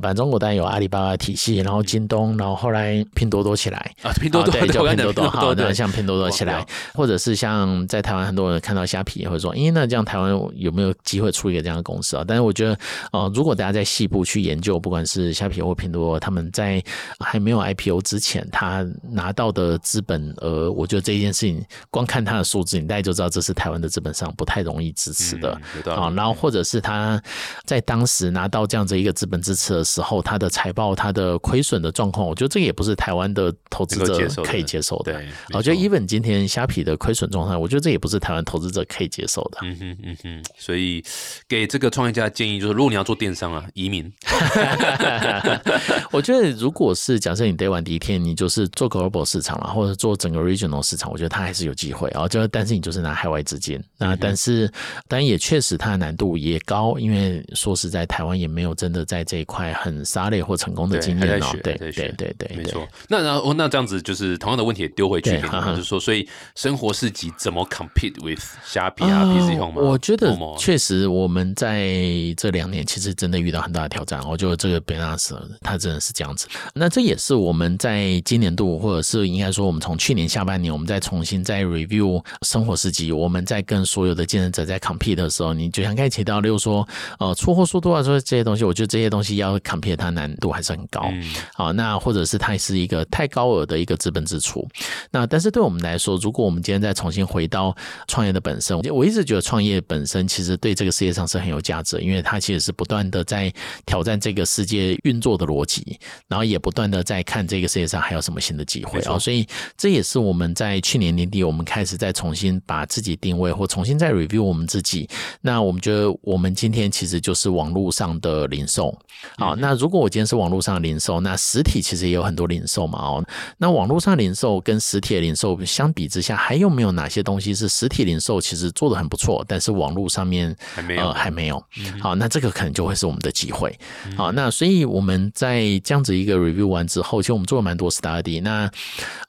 [0.00, 8.02] 反正中国当然有阿里巴巴体系，然后京东，然后后来拼多多起来啊，拼多多对，叫拼多多，好，对，像拼多多起来，或者是像在。
[8.10, 12.76] 台湾很多人看到虾皮也会说：“咦，那这样台湾有没有机会出一个这样的公司啊？”但是我觉得，
[13.12, 16.82] 呃，如果大家在细部去研究，不管是虾皮或拼多多，他们在
[17.20, 25.52] 还没有 IPO 之前，他拿到的资本额，我觉得这一件事情，光看他的数字，你大概就知道这是台湾的资本上不太容易支持的
[25.94, 26.10] 啊。
[26.10, 27.22] 然后或者是他
[27.64, 35.22] 在当时拿到这样子一个资本支持的时候，他的财报、他的亏损的状况，我觉得这个也不是台湾的投资者可以接受的。
[35.52, 39.58] 我觉得 even 今天虾皮的亏损状态，我觉得这也不是台湾投资者可以接受的。
[39.62, 41.04] 嗯哼嗯哼，所以
[41.46, 44.10] 给这个创业家的建议就是，如果你要做电商啊，移民。
[46.10, 52.26] 我觉得，如果是假设你 day one 第一天，你就是做 global 市场了，或者做整个 regional 市场，我觉得它还是有机会啊。
[52.26, 54.66] 就但是你就是拿海外资金，那但是
[55.06, 61.46] 当然也确实它的难度也高，因为说实在，台湾也没有真的在这一块很沙类或成功的经验哦。
[61.62, 62.88] 对对对对，没错。
[63.08, 69.88] 那然后那这样子就是同样的问题也丢回去，就是说，所以生活市集怎么 compete with 虾皮啊、PC Home 吗？
[69.88, 71.94] 我觉得确实我们在
[72.36, 74.20] 这两年其实真的遇到很大的挑战。
[74.28, 76.46] 我觉得这个 e n a s 它真的是这样子。
[76.74, 86.86] 那这也是我们在今年度，或者是应该说我们从去年下半年，我们再重新再 review 生活市集，我们在跟所有的竞争者在 compete 的时候，你就像刚才提到，例如说
[87.18, 91.10] 呃出货速度啊，说这些东西，我觉得这些东西要 compete 它难度还是很高。
[91.54, 94.66] 好，那或者是它是一个太高额的一个资本支出。
[95.10, 98.78] 那但是对我们来说，如果我们今天再重新回到到创业的本身。
[98.90, 103.52] 我一直觉得创业本身其实对这个世界上是很有价值，因为它其实是不断的在
[103.86, 109.18] 挑战这个世界运作的逻辑，然后也不断的在看这个世界上还有什么新的机会啊。
[109.18, 115.08] 所以这也是我们在去年年底我们开始再重新把自己定位或重新再 review 我们自己。
[115.40, 118.96] 那我们觉得我们今天其实就是网络上的零售。
[119.36, 122.98] 好，那如果我今天是网络上的零售，那实体其实也有很多零售嘛。
[122.98, 123.24] 哦，
[123.58, 131.62] 那网络上零售跟实体的零售相比之下，还有没有哪些东西是实体零售其实做的很不错，但是网络上面还没有，还没有。
[132.00, 133.78] 好，那这个可能就会是我们的机会。
[134.16, 138.40] 好，那所以我们在这样子一个 review 完之后，其实我们做了蛮多 study。
[138.40, 138.70] 那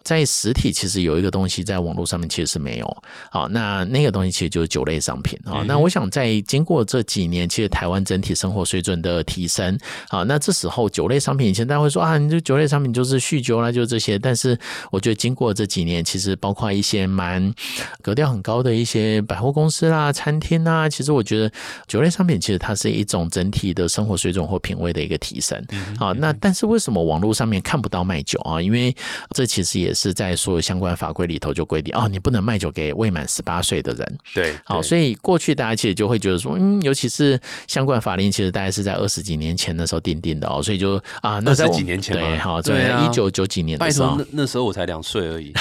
[0.04, 3.04] 在实体其实有一个东西在网络上面其实是没有。
[3.30, 5.63] 好，那那个东西其实就是酒类商品啊。
[5.67, 9.78] 那我想在经过这几年，其实台湾整体生活水准的提升。
[10.10, 14.17] 好，那这时候酒类商品以前大家会说啊，你这酒类商品就是酗酒啦，就这些。
[14.17, 14.58] 但是
[14.91, 17.54] 我觉得经过这几年，其实包括一些蛮
[18.02, 21.50] 格调很高的一些百货公司啦、餐厅啊，其实我觉得
[21.88, 25.64] 酒类商品其实它是一种整体的生活水准或品味的一个提升。
[25.98, 28.62] 好，那但是为什么网络上面看不到卖酒啊？
[28.62, 28.94] 因为
[29.34, 34.18] 这其实也是在所有相关法规里头就规定哦，你不能卖酒给未满十八岁的人。
[34.34, 40.02] 对，好，所以过去大家其实就会觉得说，嗯，尤其是相关法令，其实大概是在二十几年前的时候。
[40.02, 45.54] 定定的哦，所以就啊，那是几年前对，好，在一九九几年的时候，那那时候我才两岁而已。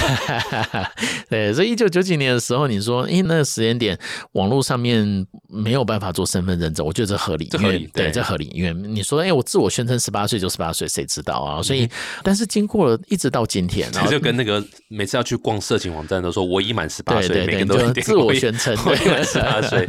[1.29, 3.99] 对，所以一九九几年的时候，你说，哎，那个时间点，
[4.33, 8.51] 网络上面没有办法做身份认证，我觉得这合理，这合理，对，这合理。
[8.55, 11.63] 因为你说，哎，我自我宣称十八岁就十八岁，谁知道啊？
[11.63, 11.89] 所以，
[12.23, 19.87] 但是经过了一直到今天，就跟那个每次要去逛色情网站都说我已满十八岁，每个人都自我宣称我已满十八岁。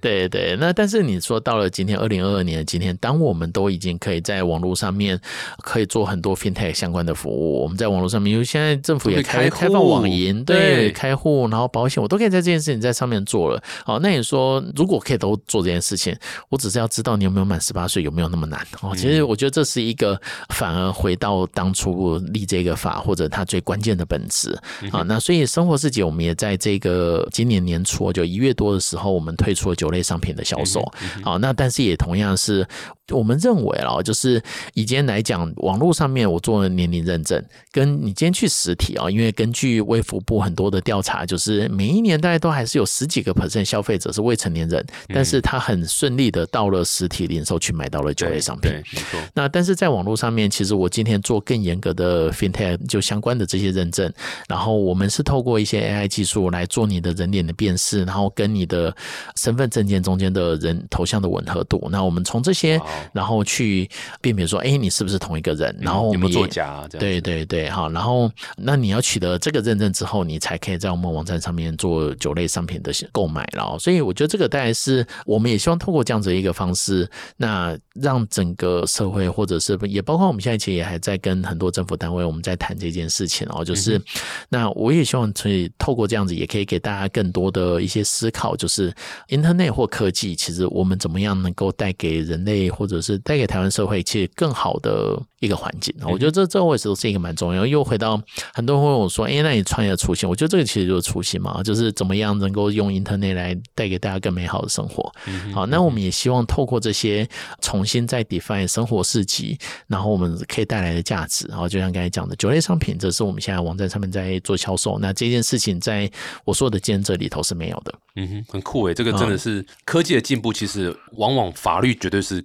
[0.00, 5.20] 对 对，那但是你说到了今天二零二二年的今天，当我们都已经可以在网络上面
[5.62, 7.62] 可以做很多 fintech 相关的服务。
[7.62, 13.62] 我们在网络上面，因为现在政府也开开放网银，对开户，然后保险，我都可以在这件事情在上面做了。
[13.84, 16.16] 好，那你说如果可以都做这件事情，
[16.48, 18.60] 我只是要知道你有没有满十八岁，有没有那么难？
[18.80, 20.20] 哦，其实我觉得这是一个
[20.50, 24.56] 反而回到当初立这个法或者它最关键的本质
[24.90, 25.02] 啊。
[25.02, 30.80] 那所以生活世界，我们也在这个今年年初就一月多的时候，我们推出了酒类商品的销售。
[31.22, 32.66] 好，那但是也同样是
[33.10, 34.42] 我们认为啊，就是
[34.74, 48.70] 以今天来讲，网络上面我做了年龄认证，跟你今天去实体啊，因为根据微服部很多的调查，就是每一年大概都还是有十几个 percent 消费者是未成年人，但是他很顺利的到了实体零售去买到了酒类商品。
[48.72, 49.20] 没错。
[49.34, 54.12] 那但是在网络上面，其实我今天做更严格的 fintech 就相关的这些认证，
[54.48, 58.94] 然后我们是透过一些 AI 技术来做你的人脸的辨识，然后跟你的
[59.36, 61.88] 身份证件中间的人头像的吻合度。
[61.90, 62.80] 那我们从这些，
[63.12, 63.88] 然后去
[64.20, 65.76] 辨别说，哎，你是不是同一个人？
[65.80, 66.86] 然后有没有作假？
[66.90, 67.88] 对对对，好。
[67.90, 73.44] 然后，那你要取得这个认证之后，你才可以在我们网站上面做酒类商品的购买。
[73.52, 83.64] 了，所以我觉得这个大概是我们也希望透过这样子一个方式，那让整个社会或者是也包括我们现在其实也还在跟很多政府单位我们在谈这件事情哦。
[83.64, 84.00] 就是
[84.48, 88.92] 那我也希望可以透过这样子，也可以给大家更多的一些思考，就是
[89.28, 95.94] Internet 或科技，其实我们怎么样能够带给人类或者是带给台湾社会，其实更好的一个环境。
[96.02, 97.66] 我觉得这这位置都是一个蛮重要。
[97.66, 98.20] 又回到
[98.52, 105.12] 很多人问我说：“哎，那你创业的初心？”我觉得这个其实就是初心嘛，就是怎么样能够用 Internet 来带给大家更美好的生活。
[105.52, 107.28] 好，那我们也希望透过这些
[107.60, 111.46] 重新再 define 生活市集，然后我们可以带来的价值。
[111.48, 114.98] 然后就像刚才讲的，酒类商品，这是我们现在网站上面在做销售。
[114.98, 116.10] 那这件事情在
[116.46, 117.94] 我说的兼这里头是没有的。
[118.16, 122.42] 嗯哼，很酷诶，这个真的是科技的进步，其实往往法律绝对是。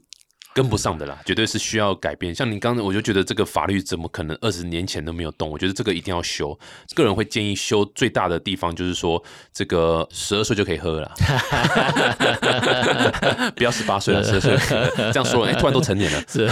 [0.53, 2.33] 跟不上的啦，绝对是需要改变。
[2.33, 5.49] 像你刚才，我就觉得这个法律怎么可能二十年前都没有动？
[5.49, 6.57] 我觉得这个一定要修。
[6.95, 11.11] 个人会建议修最大的地方就是说，这个十二岁就可以喝了，
[13.55, 14.57] 不要十八岁了，十二岁
[15.13, 16.47] 这样说，哎，突然都成年了，是，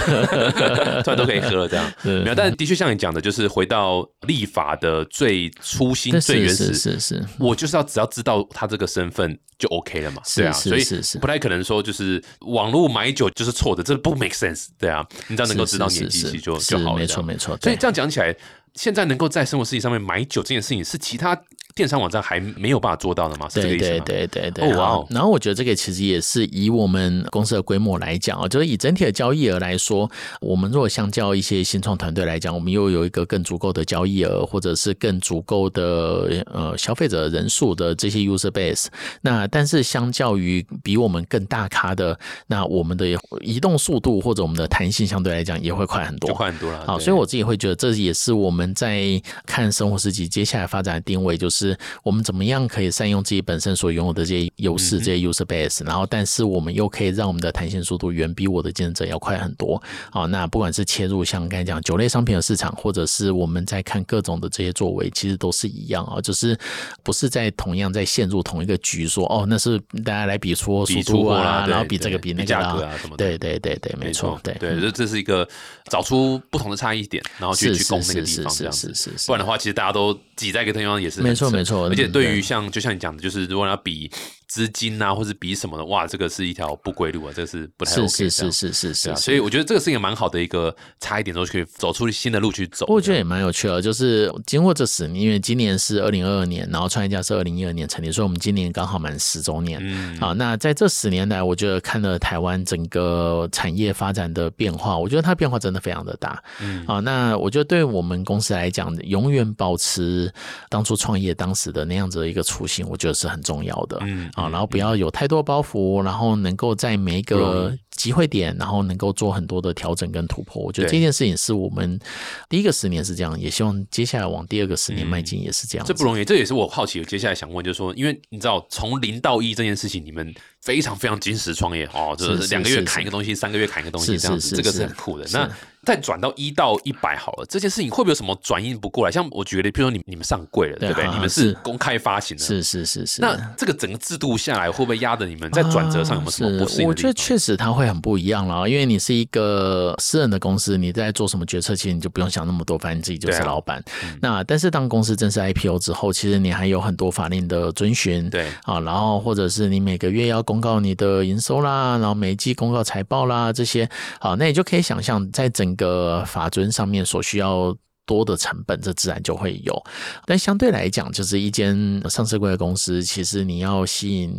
[1.03, 2.35] 突然都可以喝了，这样 没有。
[2.35, 10.83] 但的确像你讲的，就是回到立法的最初心、最原始，是是，我就是要只要知道他这个身份就 OK 了嘛，对啊，所以
[11.19, 13.86] 不太可能说就是网络买酒就是错的。
[13.87, 16.99] 这不 make sense，对啊，你只要能够知道年纪，其实就就好了。
[16.99, 17.57] 没错，没错。
[17.61, 18.35] 所以这样讲起来，
[18.75, 21.41] 现在能够在生活事情上面买酒这件事情，是其他。
[21.77, 23.47] 电商网站还没有办法做到的吗？
[23.47, 24.03] 是这个意思吗？
[24.05, 24.71] 对对对对对。
[24.71, 25.05] 哦哇！
[25.11, 30.09] 然后我觉得这个其实也是以我们公司的规模来讲啊，就是以整体的交易额来说，
[30.41, 38.87] 我们如果相较一些新创团队来讲，我们又有一个更足够的交易额，或者是更足够的呃消费者人数的这些 user base。
[39.21, 43.05] 那但是相较于比我们更大咖的，那我们的
[43.41, 46.83] 移动速度或者我们的弹性相对来讲也会快很多，快很多了。
[46.87, 51.66] 好，所以我自己会觉得这也是我们在看生活世纪接下来发展的定位，就是。
[51.67, 59.81] 就是我们怎么样可以善用自己本身所拥有的这些优势、这些 user base，然后但是我们又可以让我们的弹性速度远比我的竞争者要快很多。
[60.11, 66.57] 好，那不管是切入像刚才讲酒类商品的市场，或者是我们在看各种的这些作为，其实都是一样啊，就是
[67.03, 73.25] 不是在同样在陷入同一个局，说哦，那是大家来比出速度啊，然后比这个比那个啊什么的。
[73.25, 75.47] 对对对对，没错，对对，这这是一个
[75.89, 78.93] 找出不同的差异点，然后去去攻那个地方，这样子。
[79.25, 81.87] 不然的话，其实大家都挤在一个地方也是没错没错。
[81.87, 84.11] 而且对于像就像你讲的，就是如果要比。
[84.47, 92.85] 资金啊，或者比什么的，哇，这个是一条不归路啊，这个是不太 OK 是是是是是，所以我觉得这个是一个蛮好的一个差一点，都可以走出新的路去走。
[92.87, 99.79] 我觉得也蛮有趣的，就是经过这十年，因为今年是二零二二年，然后创业家是二零一二年成立，所以我们今年刚好满十周年。
[99.81, 106.41] 嗯，好，那在这十年来，我觉得看了台湾整个产业发展的变化，我觉得它变化真的非常的大。
[106.61, 110.31] 嗯，啊，那我觉得对我们公司来讲，永远保持
[110.69, 113.97] 当初创业当时的那样子的一个初心，我觉得是很重要的。
[114.01, 115.09] 嗯，啊，然后不要有。
[115.09, 120.61] 太多包袱，然后能够在每一个机会点，然后能够做很多的调整跟突破。
[120.61, 121.99] 我觉得这件事情是我们
[122.47, 125.87] 第一个十年是这样，也希望接下来往第二个十年迈进也是这样。
[125.87, 130.33] 这不容易，这也是我好奇，接下来想问，就是说，因为你知道从零到一这件事情，你们。
[130.59, 135.25] 非常非常坚实创业哦，就是两个月砍一个东西，三个月砍一个东西这样子，这个是很酷的。
[135.31, 135.49] 那
[135.87, 139.11] 再转到一到一百好了，这件事情会不会有什么转应不过来？
[139.11, 141.09] 像我举个例，比如说你你们上柜了，对不对？
[141.11, 143.21] 你们是公开发行的，是是是是。
[143.21, 146.87] 那这个整个制度下来，会不会压着你们在转折上有没有什么不适应？
[146.89, 153.81] 我觉得确实它会很不一样了，因为你是一个私人的公司，你在做什么决策，其实你就不用想那么多，反正自己就是老板。
[154.21, 167.77] 那但是当公司正式 IPO 之后，其实你还有很多法令的遵循，对啊，然后或者是你每个月要公告你的营收啦，然后每季公告财报啦，这些好，那你就可以想象，在整个法尊上面所需要。
[168.07, 169.83] 多的成本，这自然就会有。
[170.25, 174.33] 但相对来讲，就是一间上市贵的公司，其实你要吸引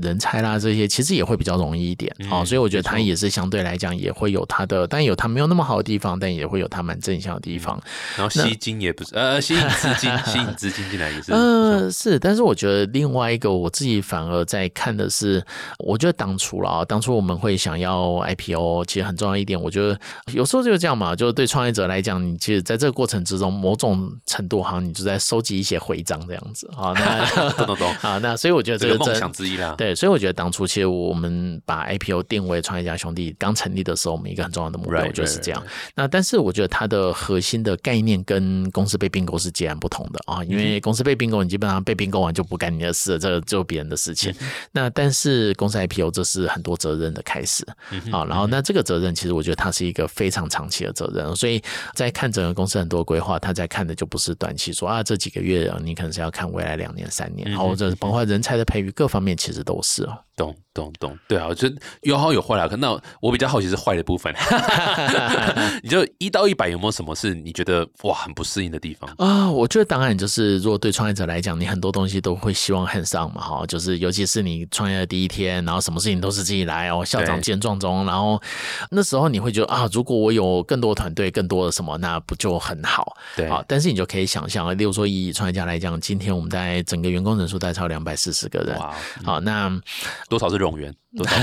[0.00, 2.44] 人才啦，这些其实也会比较容易一点啊。
[2.44, 7.80] 所以我觉得它也是相对来讲也会有它的，但有它没有那么好的地方，但也会有它蛮正向的地方。
[8.16, 11.32] 然后吸金也不是呃，吸引资金， 吸引资金进来也是。
[11.32, 12.18] 呃，是。
[12.18, 15.44] 但是我觉得另外一个，我自己反而在看的是，
[15.78, 19.98] 我觉得当初了啊，当初我们会想要 IPO，其实很重要一点，我觉得
[20.32, 23.12] 有时候就是这样嘛，就是对创业者来讲，你其实在这个过。
[23.12, 29.74] 程之中，某种程度好像你就在收集一些徽章这样子啊，那 懂懂懂 啊，那所以我觉得这个梦想之一啦。
[29.76, 35.62] 对，所以我觉得当初其实我们把 IPO 定位创业家兄弟刚成立的时候，我们一个很重要的目标就是这样。
[35.94, 44.34] 那但是我觉得它的核心的概念跟公司被并购是截然不同的啊，因为公司被并购，你基本上被并购完就不干你的事了，这个就别人的事情。
[44.70, 47.66] 那但是公司 IPO 这是很多责任的开始
[48.10, 51.60] 啊，然后那这个责任其实我觉得它是一个非常长期的责任，所以
[51.94, 52.91] 在看整个公司很。
[52.92, 60.18] 多规划，他在看的就不是短期，说啊这几个月啊，你可能是要看未来两年、三年，或者包括人才的培育各方面，其实都是哦。
[60.34, 62.66] 懂懂懂，对啊，我觉得有好有坏啦。
[62.66, 64.34] 可那我比较好奇是坏的部分。
[65.84, 69.50] 你就一到一百有没有什么是你觉得哇很不适应的地方啊？
[69.50, 78.40] 我觉得当然就是，如果对创业者来讲，你很多东西都会希望很上嘛，哈，就是尤其是你创业的第一天，然后什么事情都是自己来哦，校长见状中，然后
[78.90, 83.16] 那时候你会觉得啊，如果我有更多团队，更多的什么，那不就很好？
[83.36, 88.78] 对啊，但是你就可以想象，例如说以创业家来讲，今天我们在整个员工人数大概超两百四十个人，
[89.24, 89.80] 好，那。
[90.28, 90.94] 多少是冗员？
[91.16, 91.36] 多少？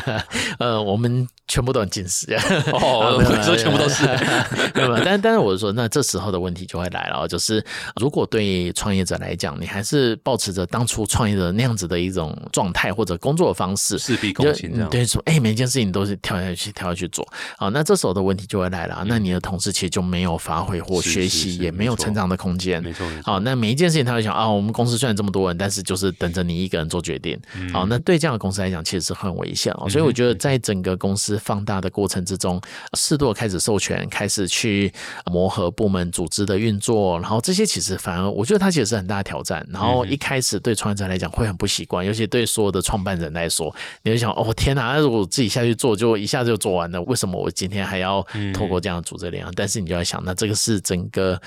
[0.58, 2.32] 呃，我们全部都很近视。
[2.72, 4.04] 哦， 说全部都是。
[4.74, 7.64] 没有，但但是我是说，那这时候的问题就会来了，就是
[8.00, 14.90] 如果对创业者来讲，你还是保持着当初创业的那样子的一种状态或者工作的方式，事必躬亲这样。
[14.90, 17.26] 对，说哎，每件事情都是跳下去跳下去做。
[17.56, 22.82] 好，那这时候的问题就会来了，那你的同事其实就没有发挥或学习，也没有成长的空间。
[22.82, 23.06] 没错。
[23.24, 27.38] 好，那每一件事情他会想啊，我们公司虽然这么多人，但是就是等着你一个人做决定。
[27.72, 29.88] 好，那对这样的公司来讲，其实是很危险哦。
[29.88, 32.60] 所以我觉得，在整个公司放大的过程之中，
[32.94, 34.92] 适度开始授权，开始去
[35.26, 39.66] 磨合部门组织的运作，然后这些其实反而我觉得它其实是很大的挑战。
[39.70, 49.52] 然后一开始对创业者来讲会很不习惯，尤其对所有的创办人来说，你会想哦天哪，如果我自己下去做，就一下子就做完了，为什么我今天还要透过这样组织力量？
[49.54, 51.40] 但是你就要想，那这个是整个。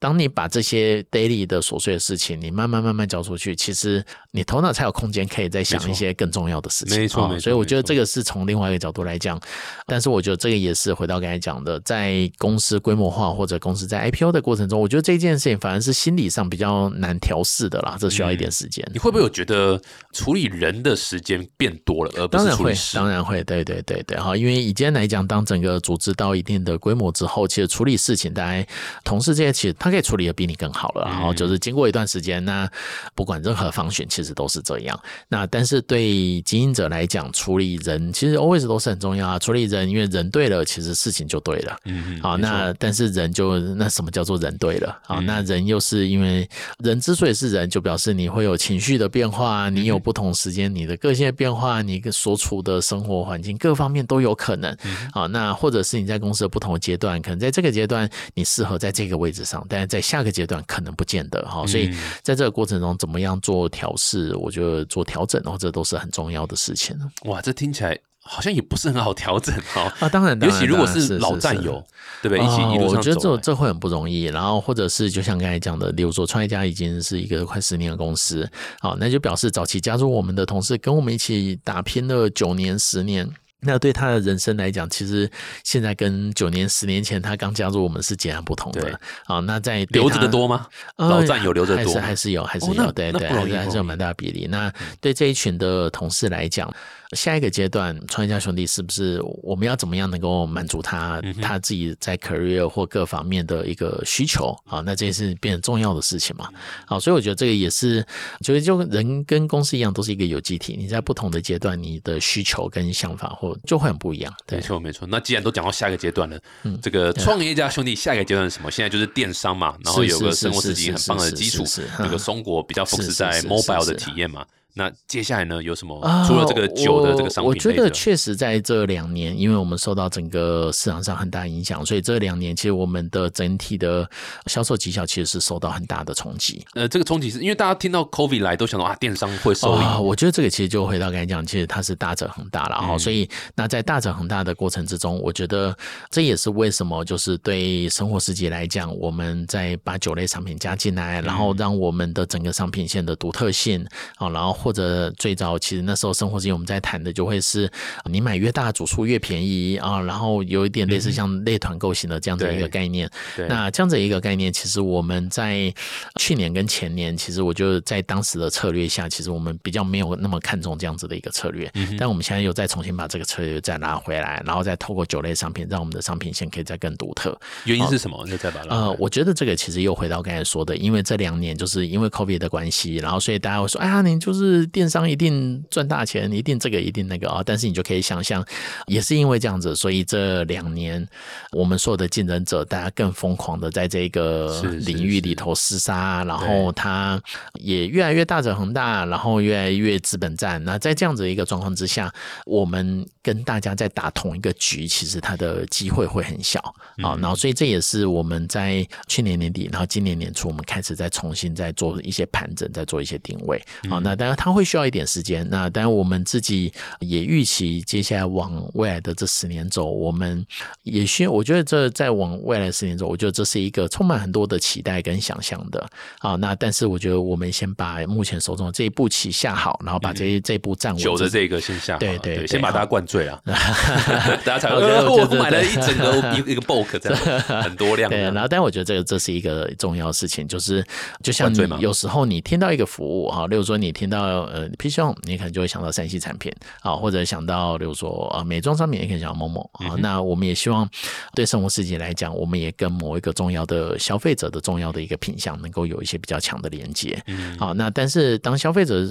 [0.00, 7.03] 当你把这些 daily 的琐碎的事情，你慢慢慢慢交出去，其实你头脑才有空间可以再想一些更重要的事情。
[7.04, 9.40] 没错，所以我觉得这个是从另外一个角度来讲。
[9.86, 18.86] 但是我觉得这个也是回到刚才讲的，在公司规模化或者公司在 IPO 的过程中，我觉得这件事情反而是心理上比较难调试的啦，这需要一点时间。
[18.92, 19.80] 你会不会有觉得
[20.12, 28.66] 处理人的时间变多了，而不是会，当然会，对对对对，哈，因为以今天来讲，当整个组织到一定的规模之后，其实处理事情，大家
[29.02, 29.94] 同事这些其实他。
[29.94, 31.04] 可以处理的比你更好了。
[31.08, 32.68] 然后就是经过一段时间，那
[33.14, 35.00] 不管任何方选，其实都是这样。
[35.28, 39.38] 那但是对经营者来讲，处理人其实 always 都是很重要啊。
[39.38, 41.76] 处理人，因为人对了，其实事情就对了。
[41.86, 42.20] 嗯嗯。
[42.20, 44.98] 好，那但是人就那什么叫做人对了？
[45.06, 46.46] 好，那人又是因为
[46.82, 54.76] 人之所以是人，就表示你会有情绪的变化，你有不同时间你的个性的变化，你所处的生活环境各方面都有可能。
[55.12, 61.46] 好，那或者是你在公司的不同的阶段，可能在这个阶段你适合在这个位置上，但是在下个阶段可能不见得。
[61.48, 61.90] 好，所以
[62.22, 66.83] 在这个过程中，怎么样做调试，我觉得做调整，然后这都是很重要的事情。
[67.24, 69.92] 哇，这听起来好像也不是很好调整哈。
[70.00, 71.84] 啊，当然，尤其如果是老战友，
[72.22, 72.44] 对不对？
[72.44, 74.24] 一起一路我觉得这这会很不容易。
[74.24, 83.30] 然后，或者是就像刚才讲的，比如说创业家已经是一个快十年的公司，好，那就表示早期加入我们的同事跟我们一起打拼了九年、十年。
[83.64, 85.30] 那对他的人生来讲，其实
[85.64, 89.00] 现在跟九年、十年前他刚加入我们是截然不同的。
[89.24, 90.66] 啊，那在留着的多吗？
[90.96, 94.46] 老战友留着多，还是还是有，还是有，对对，还是还是有蛮大的比例。
[94.50, 96.72] 那对这一群的同事来讲。
[97.12, 104.80] 下一个阶段，创业家兄弟是不是我们要怎么样能够满足他他自己在 career 或各方面的一个需求啊？
[104.80, 106.48] 那这也是变重要的事情嘛？
[106.86, 108.04] 好，所以我觉得这个也是，
[108.40, 110.74] 就是就人跟公司一样，都是一个有机体。
[110.76, 114.32] 你在不同的阶段，你的需求跟想法或就会很不一样。
[114.50, 115.06] 没错，没错。
[115.08, 116.38] 那既然都讲到下一个阶段了，
[116.82, 118.70] 这个创业家兄弟下一个阶段是什么？
[118.70, 121.64] 现在就是电商嘛，然后有个生活自己很棒的基础，
[122.00, 124.44] 有个松果比较 focus 在 mobile 的体验嘛。
[124.76, 125.62] 那接下来呢？
[125.62, 125.96] 有什么？
[126.26, 134.08] 除了这个酒的这个商品，我觉得确实在这两年，因为我们受到整个市场上很大影响，所以这两年其实我们的整体的
[134.46, 136.66] 销售绩效其实是受到很大的冲击。
[136.74, 139.84] 呃，这个冲击是因为大家听到 COVID 来都想到啊，电商会受益。
[140.02, 142.98] 我觉得这个其实就回到刚才讲，其实它是大者恒大了哈。
[142.98, 145.72] 所以那在大者恒大的过程之中，我觉得
[146.10, 154.63] 这也是为什么就是对生活世界来讲，我们在把酒类商品加进来，然后让我们的整个商品线的独特性啊，然后。
[154.64, 157.70] 或者最早其实那时候生活之间我们在谈的就会是
[158.10, 163.06] 你买越大组数越便宜啊，然后有一点类似像类团购型的这样子一个概念。
[163.46, 165.70] 那这样子一个概念，其实我们在
[166.18, 171.70] 去年跟前年，其实我就在当时的策略下，其实我们比较没有那么看重这样子的一个策略。
[171.98, 177.38] 但我们现在又再重新把这个策略再拿回来，然后再透过酒类商品，让我们的商品线可以再更独特。
[177.64, 178.38] 原因是什么就？
[178.38, 184.53] 再把呃，我觉得这个其实又回到刚才说的，因为这两年就是因为 COVID 的关系，然后所以大家会说，哎呀，您就是。
[184.66, 187.42] 电商一定赚大钱，一定这个一定那个啊！
[187.44, 188.44] 但是你就可以想象，
[188.86, 191.06] 也是因为这样子，所以这两年
[191.52, 197.20] 我们所有的竞争者，大家更疯狂的在这个领域里头厮杀，然后它
[197.54, 200.62] 也越来越大者恒大，然后越来越资本战。
[200.64, 202.12] 那在这样子一个状况之下，
[202.46, 206.60] 我们跟大家在打同一个局，其实它的机会会很小
[207.02, 207.16] 啊。
[207.20, 213.56] 然后所以这也是我们在去年年底，然后今年年初，我们开始在重新再做一些盘整，再做一些定位
[213.90, 213.98] 啊。
[214.02, 215.46] 那当然它会需要一点时间。
[215.50, 220.44] 那当然我们自己也预期，接下来往未来的这十年走，我们
[220.82, 225.86] 也需我觉得这在往未来十年走，我觉得这是一个充满很多的期待跟想象的
[226.18, 226.34] 啊。
[226.36, 231.02] 那但是我觉得我们先把目前手中的这一步棋下好，然后把这这一步站稳。
[231.02, 233.40] 酒的这个先下好，对对，先把大家灌醉啊，
[234.44, 238.10] 大家才会觉得我买了一整个 一一个 book 这样很多量。
[238.10, 240.84] 对，然后但我觉得这个这是一个重要事情，就是
[241.22, 249.94] 就像你有时候你听到一个服务哈，例如说你听到呃 P C 你可能就会想到山西产品啊，或者想到比如说啊美妆商品，也可以想到某某啊。
[249.98, 250.88] 那我们也希望
[251.34, 257.22] 对生活世界来讲，我们也跟某一个重要的消费者的重要的一个品相，能够有一些比较强的连接。
[257.58, 259.08] 好，那但是当消费者。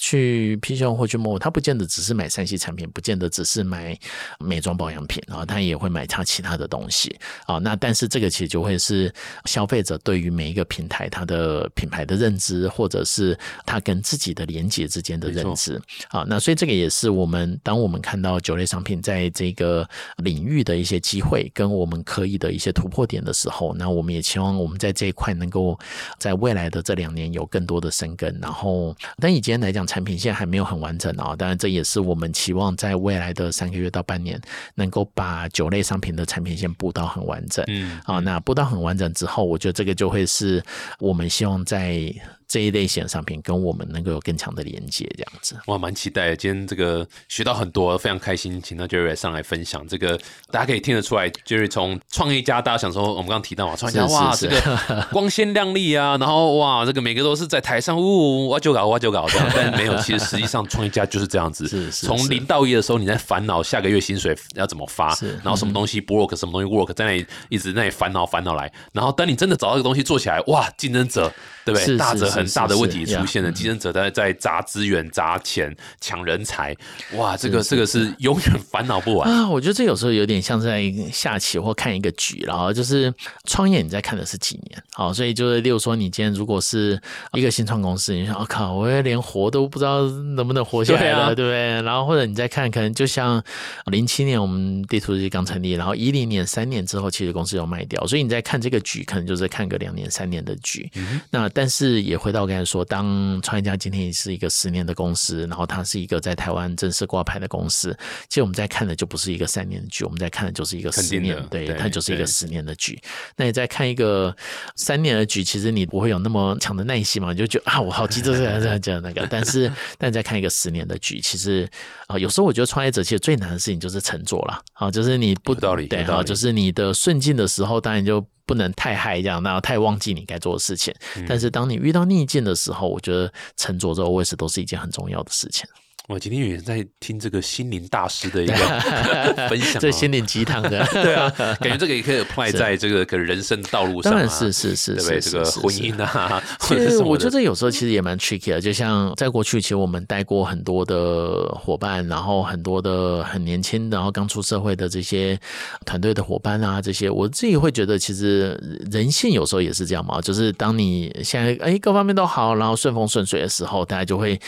[0.00, 3.96] 去 P C 或去某，他不见得只是买三 C 产品，不见得只是买
[4.38, 7.16] 美妆保养品啊，他也会买他其他的东西
[7.46, 7.58] 啊。
[7.58, 9.12] 那但是这个其实就会是
[9.44, 16.24] 消费者对于每一个平台它的品牌的认知，或者是他跟自己的连接之间的认知啊。
[16.26, 25.78] 那所以这个也是我们当我们看到酒类商品在这个领域的一些机会，跟我们可以的一些突破点的时候，那我们也期望我们在这一块能够
[26.18, 28.36] 在未来的这两年有更多的生根。
[28.42, 29.83] 然后，但以今天来讲。
[29.86, 34.40] 产品线还没有很完整啊，当然这也是我们期望在未来的三个月到半年，
[34.74, 37.64] 能够把酒类商品的产品线布到很完整。
[37.68, 40.62] 嗯，啊，那布到很完整之后，我觉得这个就会是
[40.98, 42.12] 我们希望在
[42.46, 45.56] 这一类型的商品跟我们能够有更强的连接，这样子。
[45.66, 46.36] 哇，蛮期待的！
[46.36, 49.86] 今天这个学到很多，非常开心，请到 Jerry 上来分享。
[49.88, 50.18] 这个，
[50.50, 71.32] 大家可以听得出来，Jerry 从创业家，大家想说我们刚刚提到嘛，创业家哇，这个光鲜亮丽啊，然后哇，这个每个都是在台上呜哇就搞哇就搞这样，但没有，其实实际上创业家就是这样子， 是是从零到一的时候你在烦恼下个月薪水要怎么发，然后什么东西不 work，什么东西 work，在那里一直那里烦恼烦恼来，然后当你真的找到一个东西做起来，哇，竞争者
[71.64, 71.96] 对不对？
[71.96, 76.76] 大者很大的问题出现了，竞争者在在砸资源、砸钱、抢人才，
[77.14, 79.48] 哇，这个这个是永远烦恼不完啊！
[79.48, 83.12] 我觉得这有时候有点像在下棋或看一个局，然后就是
[83.44, 87.00] 创业，你在看的是几年，好，所以就是例如说，你今天如果是
[87.32, 90.02] 一个新创公司，你想，我靠，我连活都不知道
[90.36, 91.82] 能不能活下来了，对不对？
[91.82, 93.42] 然后或者你再看，可能就像
[93.86, 100.90] 零七年我们地图日记刚成立，然后一零年三年之后，其实公司要卖掉，所以你在看这个局，可能就是看个两年、三年的局。
[101.30, 107.94] 那但是也回到我刚才说，当创业家今天是一个十年的公司，然后它是一个在台湾正式挂牌的公司，
[108.30, 112.98] 其实我们在看的就不是一个三年的局，我们在看的就是一个十年，对，它就是一个十年的局。
[113.36, 114.34] 那你在看一个
[114.74, 117.30] 三年的局，其实你不会有那么强的耐心嘛？
[117.30, 119.26] 你就觉得啊，我好急着这样这样这样那个。
[119.30, 121.68] 但是，但你在看一个十年的局，其实
[122.06, 128.26] 啊，有时候我觉得创业者其实最难的事情就是沉坐了，啊，就是你不道理，对啊，就是你的顺境的时候，当然就。
[128.46, 130.94] 不能太嗨，这样那太忘记你该做的事情。
[131.26, 135.66] 但是当你遇到逆境的时候，我觉得沉着这个位置都是一件很重要的事情。
[136.06, 138.54] 我今天也在听这个心灵大师的一个
[139.48, 145.20] 分享，这心灵鸡汤的， 对啊，感觉这个也可以 apply 在这个人生道路上，当然是是是，对不对？
[145.20, 148.60] 这个婚姻啊，其实我觉得有时候其实也蛮 tricky 的。
[148.60, 155.40] 就像在过去，其实我们带过很多的伙伴，然后很多的很年轻，然后刚出社会的这些
[155.86, 158.52] 团队的伙伴啊，这些我自己会觉得，其实
[158.92, 164.38] 人性有时候也是这样嘛，就是当你现在哎各方面都好，然后顺风顺水的时候，大家就会。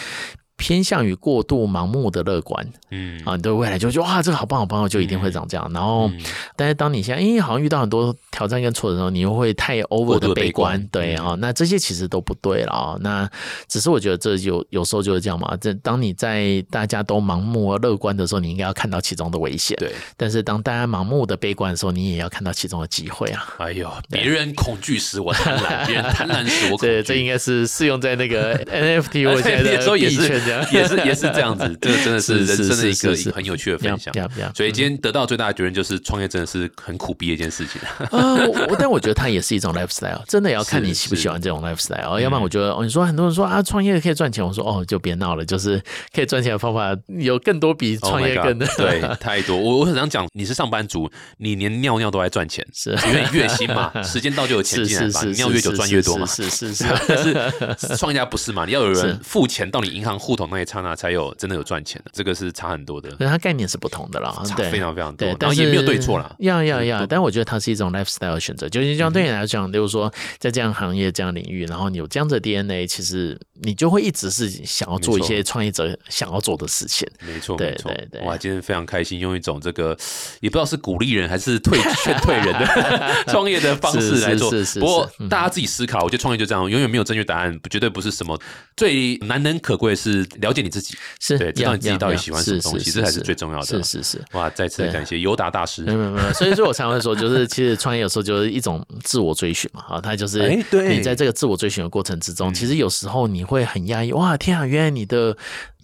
[0.56, 5.70] 偏向于过度盲目的乐观，嗯啊，你对未来就觉得哇，这个好棒好棒，就一定会长这样。
[5.72, 6.10] 然后，
[6.56, 12.96] 但是当你现在哎，好像遇到很多挑战跟挫折的时候，你又会太 over 的悲观，对啊，那这些其实都不对了啊。
[13.00, 13.28] 那
[13.68, 15.54] 只是我觉得这有有时候就是这样嘛。
[15.60, 19.76] 这当你在大家都盲目而乐观的时候，你应该要看到其中的危险。
[19.78, 23.54] 对，但是当大家盲目的悲观的时候，你也要看到其中的机会啊。
[23.58, 26.86] 哎呦，别人恐惧时我贪婪，别人贪婪时我恐惧。
[26.96, 30.45] 这这应该是适用在那个 NFT 我现在 的也是。
[30.72, 32.94] 也是也是这样子，这个真的是人生的一
[33.24, 34.12] 个很有趣的分享。
[34.54, 37.80] 所以今天得到最大的结论就是，创业真的是很苦逼的一件事情。
[38.10, 38.36] 啊，
[38.78, 42.20] 但我觉得它也是一种 lifestyle，真的也要看你喜不喜欢这种 lifestyle。
[42.20, 45.82] 要不然我觉得，你说很多人说啊，创业可以赚钱，我说哦，就别闹了，就是
[46.14, 49.56] 可以赚钱的方法有更多，比创业更对太多。
[49.56, 56.84] 我我很常讲，你是上班族，你连尿尿都在赚钱，是因为月薪嘛， 时间到就有钱进来嘛，你尿越久赚越多嘛，是是是。
[57.08, 61.34] 但是创业家不是嘛，你要有人付钱到你银行户头那一刹那才有。
[61.36, 63.10] 真的有赚钱的，这个是差很多的。
[63.16, 65.36] 对，它概念是不同的啦，差非常非常多。
[65.38, 66.34] 但是也没有对错啦。
[66.38, 68.68] 要要要，但我觉得它是一种 lifestyle 选择。
[68.68, 77.06] 就是像对你来讲，就是说在这样行业、这样领域，然后你有这样的 DNA，其实你就会一直是想要做一些创业者想要做的事情。
[77.20, 77.92] 没错，没错。
[78.24, 79.96] 哇，今天非常开心，用一种这个
[80.40, 84.50] 也不知道是鼓励人还是退劝退人的 创业的方式来做。
[84.80, 88.40] 不过大家自己思考，我觉得创业就这样，永远没有正确答案，绝对不是什么
[88.76, 91.78] 最难能可贵是了解你自己，是对，知道你。
[91.78, 93.66] 自己到底喜欢什么东西，这才是最重要的。
[93.66, 94.50] 是是是，哇！
[94.50, 95.82] 再次感谢尤达大师。
[95.82, 99.82] 没有没有， 所以说我常会说，就是其实创业有时候就是一种自我追寻嘛。
[99.88, 104.12] 啊，他就是你在这个自我追寻的过程之中，其实有时候你会很压抑。
[104.12, 104.66] 哇，天啊！
[104.66, 105.36] 原来你的。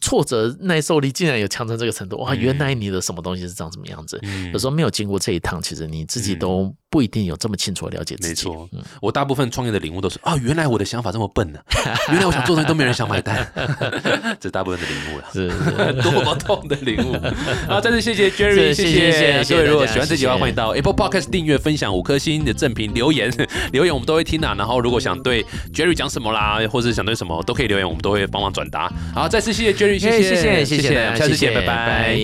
[0.02, 2.34] 挫折耐受力竟然有强成这个程度哇！
[2.34, 4.20] 原来你的什么东西是长什么样子？
[4.52, 8.48] 有时候没有经过这一趟，其实你自己都不一定有这么清楚的了解自己。
[8.48, 8.68] 没错，
[9.00, 11.60] 我大部分创业的领悟都是啊，原来我的想法这么笨呢！
[12.10, 13.46] 原来我想做东西都没人想买单，
[14.40, 15.48] 这大部分的领悟了，是
[16.02, 17.16] 多么痛的领悟！
[17.68, 19.68] 好，再次谢谢 Jerry，谢谢各位。
[19.68, 23.32] 如果喜欢这集的话，欢迎到 Apple Podcast 订阅、分享五颗星的正评留言，
[23.70, 24.52] 留言我们都会听啊。
[24.58, 28.92] 然后如果想对 Jerry 讲什么啦，或者想对什么都可以留言，我们都会帮忙转达。
[29.14, 29.91] 好，再次谢谢 Jerry。
[29.98, 32.16] 谢谢谢谢谢谢，下次见，拜拜。